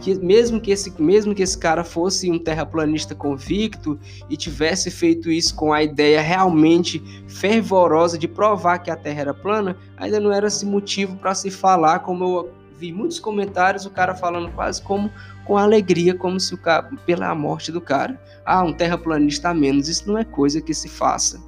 que 0.00 0.14
mesmo 0.14 0.60
que 0.60 0.70
esse 0.70 0.92
mesmo 1.00 1.34
que 1.34 1.42
esse 1.42 1.58
cara 1.58 1.82
fosse 1.84 2.30
um 2.30 2.38
terraplanista 2.38 3.14
convicto 3.14 3.98
e 4.30 4.36
tivesse 4.36 4.90
feito 4.90 5.30
isso 5.30 5.54
com 5.54 5.72
a 5.72 5.82
ideia 5.82 6.20
realmente 6.20 7.02
fervorosa 7.26 8.16
de 8.16 8.28
provar 8.28 8.78
que 8.78 8.90
a 8.90 8.96
Terra 8.96 9.20
era 9.20 9.34
plana, 9.34 9.76
ainda 9.96 10.20
não 10.20 10.32
era 10.32 10.46
esse 10.46 10.64
motivo 10.64 11.16
para 11.16 11.34
se 11.34 11.50
falar, 11.50 12.00
como 12.00 12.24
eu 12.24 12.57
vi 12.78 12.92
muitos 12.92 13.18
comentários, 13.18 13.84
o 13.84 13.90
cara 13.90 14.14
falando 14.14 14.50
quase 14.52 14.80
como 14.80 15.10
com 15.44 15.56
alegria, 15.56 16.14
como 16.14 16.38
se 16.38 16.54
o 16.54 16.58
cara, 16.58 16.90
pela 17.04 17.34
morte 17.34 17.72
do 17.72 17.80
cara. 17.80 18.20
Ah, 18.44 18.62
um 18.62 18.72
terraplanista 18.72 19.48
a 19.48 19.54
menos, 19.54 19.88
isso 19.88 20.06
não 20.06 20.16
é 20.16 20.24
coisa 20.24 20.60
que 20.60 20.72
se 20.72 20.88
faça. 20.88 21.42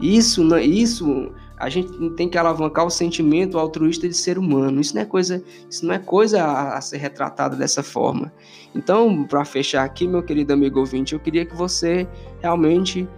Isso, 0.00 0.56
isso 0.58 1.32
a 1.58 1.68
gente 1.68 2.10
tem 2.16 2.28
que 2.28 2.36
alavancar 2.36 2.84
o 2.84 2.90
sentimento 2.90 3.56
altruísta 3.56 4.08
de 4.08 4.16
ser 4.16 4.36
humano. 4.36 4.80
Isso 4.80 4.94
não 4.96 5.02
é 5.02 5.04
coisa, 5.04 5.44
isso 5.70 5.86
não 5.86 5.94
é 5.94 5.98
coisa 5.98 6.42
a, 6.42 6.76
a 6.76 6.80
ser 6.80 6.96
retratada 6.96 7.54
dessa 7.54 7.84
forma. 7.84 8.32
Então, 8.74 9.24
para 9.24 9.44
fechar 9.44 9.84
aqui, 9.84 10.08
meu 10.08 10.22
querido 10.24 10.52
amigo 10.52 10.80
ouvinte, 10.80 11.12
eu 11.12 11.20
queria 11.20 11.46
que 11.46 11.54
você 11.54 12.08
realmente 12.40 13.08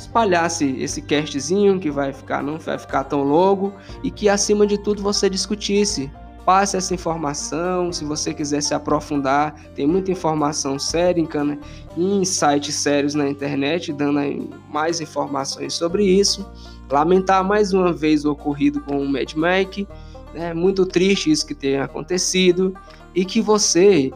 espalhasse 0.00 0.76
esse 0.78 1.02
castzinho 1.02 1.78
que 1.78 1.90
vai 1.90 2.12
ficar 2.12 2.42
não 2.42 2.58
vai 2.58 2.78
ficar 2.78 3.04
tão 3.04 3.22
longo 3.22 3.72
e 4.02 4.10
que 4.10 4.28
acima 4.28 4.66
de 4.66 4.78
tudo 4.78 5.02
você 5.02 5.28
discutisse 5.28 6.10
passe 6.44 6.76
essa 6.76 6.92
informação. 6.94 7.92
Se 7.92 8.04
você 8.04 8.34
quiser 8.34 8.60
se 8.62 8.74
aprofundar, 8.74 9.54
tem 9.74 9.86
muita 9.86 10.10
informação 10.10 10.78
séria 10.78 11.24
em 11.96 12.24
sites 12.24 12.74
sérios 12.74 13.14
na 13.14 13.28
internet, 13.28 13.92
dando 13.92 14.50
mais 14.68 15.00
informações 15.00 15.74
sobre 15.74 16.04
isso. 16.04 16.44
Lamentar 16.90 17.44
mais 17.44 17.72
uma 17.72 17.92
vez 17.92 18.24
o 18.24 18.32
ocorrido 18.32 18.80
com 18.80 19.00
o 19.00 19.08
Mad 19.08 19.32
Mike, 19.34 19.86
né? 20.34 20.52
muito 20.52 20.84
triste 20.86 21.30
isso 21.30 21.46
que 21.46 21.54
tenha 21.54 21.84
acontecido 21.84 22.74
e 23.14 23.24
que 23.24 23.40
você 23.40 24.10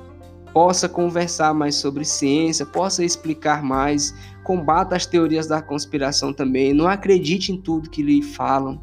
possa 0.54 0.88
conversar 0.88 1.52
mais 1.52 1.74
sobre 1.74 2.04
ciência, 2.04 2.64
possa 2.64 3.04
explicar 3.04 3.60
mais, 3.60 4.14
combata 4.44 4.94
as 4.94 5.04
teorias 5.04 5.48
da 5.48 5.60
conspiração 5.60 6.32
também, 6.32 6.72
não 6.72 6.86
acredite 6.86 7.50
em 7.50 7.60
tudo 7.60 7.90
que 7.90 8.04
lhe 8.04 8.22
falam. 8.22 8.80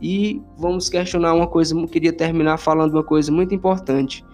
E 0.00 0.40
vamos 0.56 0.88
questionar 0.88 1.34
uma 1.34 1.46
coisa, 1.46 1.78
eu 1.78 1.86
queria 1.86 2.12
terminar 2.12 2.56
falando 2.56 2.94
uma 2.94 3.04
coisa 3.04 3.30
muito 3.30 3.54
importante. 3.54 4.24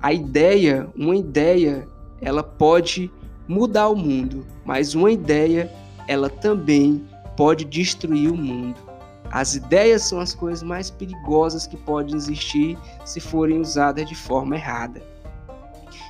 A 0.00 0.12
ideia, 0.12 0.88
uma 0.94 1.16
ideia, 1.16 1.88
ela 2.20 2.44
pode 2.44 3.10
mudar 3.48 3.88
o 3.88 3.96
mundo, 3.96 4.46
mas 4.64 4.94
uma 4.94 5.10
ideia, 5.10 5.68
ela 6.06 6.30
também 6.30 7.04
pode 7.36 7.64
destruir 7.64 8.30
o 8.30 8.36
mundo. 8.36 8.78
As 9.32 9.56
ideias 9.56 10.02
são 10.02 10.20
as 10.20 10.32
coisas 10.32 10.62
mais 10.62 10.88
perigosas 10.88 11.66
que 11.66 11.76
podem 11.76 12.14
existir 12.14 12.78
se 13.04 13.18
forem 13.18 13.58
usadas 13.58 14.08
de 14.08 14.14
forma 14.14 14.54
errada. 14.54 15.15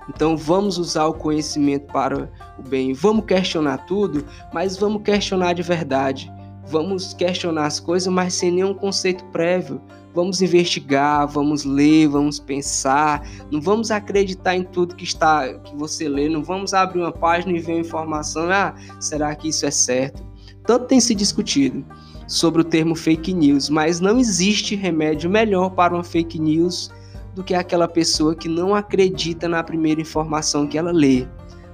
Então 0.08 0.36
vamos 0.36 0.78
usar 0.78 1.06
o 1.06 1.14
conhecimento 1.14 1.92
para 1.92 2.30
o 2.58 2.62
bem. 2.62 2.92
Vamos 2.92 3.24
questionar 3.24 3.78
tudo, 3.86 4.24
mas 4.52 4.76
vamos 4.76 5.02
questionar 5.02 5.52
de 5.52 5.62
verdade. 5.62 6.32
Vamos 6.68 7.14
questionar 7.14 7.66
as 7.66 7.78
coisas, 7.78 8.12
mas 8.12 8.34
sem 8.34 8.50
nenhum 8.50 8.74
conceito 8.74 9.24
prévio. 9.26 9.80
Vamos 10.14 10.40
investigar, 10.40 11.28
vamos 11.28 11.64
ler, 11.64 12.08
vamos 12.08 12.40
pensar. 12.40 13.26
Não 13.50 13.60
vamos 13.60 13.90
acreditar 13.90 14.56
em 14.56 14.64
tudo 14.64 14.96
que 14.96 15.04
está 15.04 15.52
que 15.58 15.76
você 15.76 16.08
lê. 16.08 16.28
Não 16.28 16.42
vamos 16.42 16.72
abrir 16.72 17.00
uma 17.00 17.12
página 17.12 17.56
e 17.56 17.60
ver 17.60 17.72
uma 17.72 17.80
informação. 17.80 18.50
Ah, 18.50 18.74
será 18.98 19.34
que 19.34 19.48
isso 19.48 19.66
é 19.66 19.70
certo? 19.70 20.24
Tanto 20.66 20.86
tem 20.86 20.98
se 21.00 21.14
discutido 21.14 21.84
sobre 22.26 22.62
o 22.62 22.64
termo 22.64 22.96
fake 22.96 23.32
news, 23.32 23.68
mas 23.68 24.00
não 24.00 24.18
existe 24.18 24.74
remédio 24.74 25.30
melhor 25.30 25.70
para 25.70 25.94
uma 25.94 26.02
fake 26.02 26.38
news 26.38 26.90
do 27.36 27.44
que 27.44 27.54
aquela 27.54 27.86
pessoa 27.86 28.34
que 28.34 28.48
não 28.48 28.74
acredita 28.74 29.48
na 29.48 29.62
primeira 29.62 30.00
informação 30.00 30.66
que 30.66 30.76
ela 30.76 30.90
lê, 30.90 31.28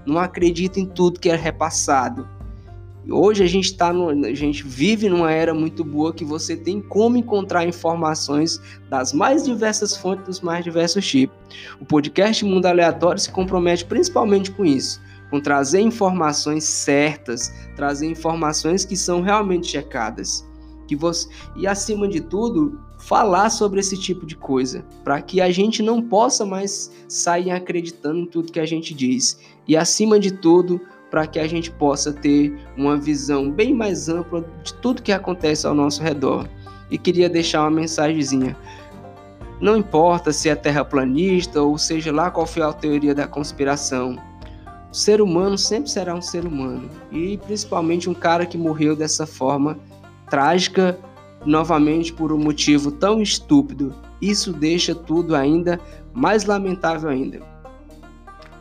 não 0.04 0.18
acredita 0.18 0.78
em 0.78 0.84
tudo 0.84 1.18
que 1.18 1.30
é 1.30 1.36
repassado, 1.36 2.28
Hoje 3.10 3.42
a 3.42 3.48
gente 3.48 3.64
está 3.64 3.90
a 3.90 4.34
gente 4.34 4.62
vive 4.62 5.08
numa 5.08 5.32
era 5.32 5.52
muito 5.52 5.84
boa 5.84 6.12
que 6.12 6.24
você 6.24 6.56
tem 6.56 6.80
como 6.80 7.16
encontrar 7.16 7.66
informações 7.66 8.60
das 8.88 9.12
mais 9.12 9.44
diversas 9.44 9.96
fontes 9.96 10.24
dos 10.24 10.40
mais 10.40 10.62
diversos 10.62 11.04
tipos. 11.06 11.36
O 11.80 11.84
podcast 11.84 12.44
Mundo 12.44 12.66
Aleatório 12.66 13.20
se 13.20 13.30
compromete 13.30 13.84
principalmente 13.84 14.52
com 14.52 14.64
isso, 14.64 15.00
com 15.30 15.40
trazer 15.40 15.80
informações 15.80 16.62
certas, 16.62 17.52
trazer 17.74 18.06
informações 18.06 18.84
que 18.84 18.96
são 18.96 19.20
realmente 19.20 19.66
checadas, 19.66 20.46
que 20.86 20.96
você 20.96 21.28
e 21.56 21.66
acima 21.66 22.08
de 22.08 22.20
tudo 22.20 22.80
falar 22.98 23.50
sobre 23.50 23.80
esse 23.80 23.96
tipo 23.96 24.24
de 24.24 24.36
coisa, 24.36 24.84
para 25.02 25.20
que 25.20 25.40
a 25.40 25.50
gente 25.50 25.82
não 25.82 26.00
possa 26.00 26.46
mais 26.46 26.90
sair 27.08 27.50
acreditando 27.50 28.20
em 28.20 28.26
tudo 28.26 28.52
que 28.52 28.60
a 28.60 28.66
gente 28.66 28.94
diz. 28.94 29.40
E 29.66 29.76
acima 29.76 30.20
de 30.20 30.30
tudo, 30.30 30.80
para 31.10 31.26
que 31.26 31.38
a 31.38 31.46
gente 31.46 31.70
possa 31.70 32.12
ter 32.12 32.56
uma 32.76 32.96
visão 32.96 33.50
bem 33.50 33.74
mais 33.74 34.08
ampla 34.08 34.44
de 34.62 34.72
tudo 34.74 35.02
que 35.02 35.12
acontece 35.12 35.66
ao 35.66 35.74
nosso 35.74 36.02
redor. 36.02 36.48
E 36.90 36.96
queria 36.96 37.28
deixar 37.28 37.62
uma 37.62 37.70
mensagenzinha. 37.70 38.56
Não 39.60 39.76
importa 39.76 40.32
se 40.32 40.48
é 40.48 40.54
terraplanista 40.54 41.60
ou 41.62 41.76
seja 41.78 42.12
lá 42.12 42.30
qual 42.30 42.46
for 42.46 42.62
a 42.62 42.72
teoria 42.72 43.14
da 43.14 43.26
conspiração, 43.26 44.16
o 44.92 44.94
ser 44.94 45.22
humano 45.22 45.56
sempre 45.56 45.90
será 45.90 46.14
um 46.14 46.20
ser 46.20 46.44
humano 46.44 46.90
e 47.10 47.38
principalmente 47.38 48.10
um 48.10 48.14
cara 48.14 48.44
que 48.44 48.58
morreu 48.58 48.94
dessa 48.94 49.26
forma 49.26 49.78
trágica, 50.32 50.98
novamente 51.44 52.10
por 52.10 52.32
um 52.32 52.38
motivo 52.38 52.90
tão 52.90 53.20
estúpido. 53.20 53.94
Isso 54.18 54.50
deixa 54.50 54.94
tudo 54.94 55.36
ainda 55.36 55.78
mais 56.14 56.46
lamentável 56.46 57.10
ainda. 57.10 57.42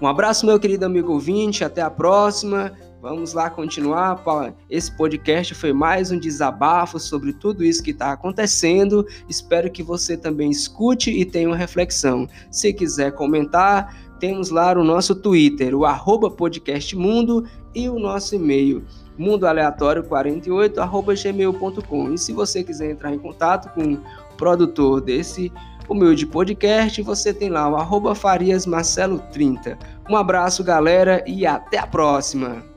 Um 0.02 0.06
abraço, 0.06 0.46
meu 0.46 0.60
querido 0.60 0.86
amigo 0.86 1.14
ouvinte. 1.14 1.64
Até 1.64 1.82
a 1.82 1.90
próxima. 1.90 2.74
Vamos 3.02 3.32
lá 3.32 3.50
continuar. 3.50 4.22
Esse 4.70 4.92
podcast 4.98 5.56
foi 5.56 5.72
mais 5.72 6.12
um 6.12 6.20
desabafo 6.20 7.00
sobre 7.00 7.32
tudo 7.32 7.64
isso 7.64 7.82
que 7.82 7.92
está 7.92 8.12
acontecendo. 8.12 9.08
Espero 9.30 9.72
que 9.72 9.82
você 9.82 10.18
também 10.18 10.50
escute 10.50 11.10
e 11.10 11.24
tenha 11.24 11.48
uma 11.48 11.56
reflexão. 11.56 12.28
Se 12.52 12.74
quiser 12.74 13.14
comentar, 13.14 13.96
temos 14.20 14.50
lá 14.50 14.74
o 14.74 14.84
nosso 14.84 15.16
Twitter, 15.16 15.74
o 15.74 15.86
podcastmundo 16.32 17.48
e 17.74 17.88
o 17.88 17.98
nosso 17.98 18.36
e-mail 18.36 18.84
mundoaleatório48@gmail.com. 19.20 22.14
E 22.14 22.18
se 22.18 22.34
você 22.34 22.64
quiser 22.64 22.92
entrar 22.92 23.14
em 23.14 23.20
contato 23.20 23.70
com 23.74 23.94
o 23.94 24.02
produtor 24.38 25.02
desse 25.02 25.52
humilde 25.90 26.26
podcast, 26.26 27.02
você 27.02 27.34
tem 27.34 27.50
lá 27.50 27.70
o 27.70 27.76
arroba 27.76 28.16
Farias 28.16 28.66
Marcelo 28.66 29.20
30. 29.32 29.78
Um 30.10 30.16
abraço, 30.16 30.64
galera, 30.64 31.22
e 31.28 31.46
até 31.46 31.78
a 31.78 31.88
próxima! 31.88 32.71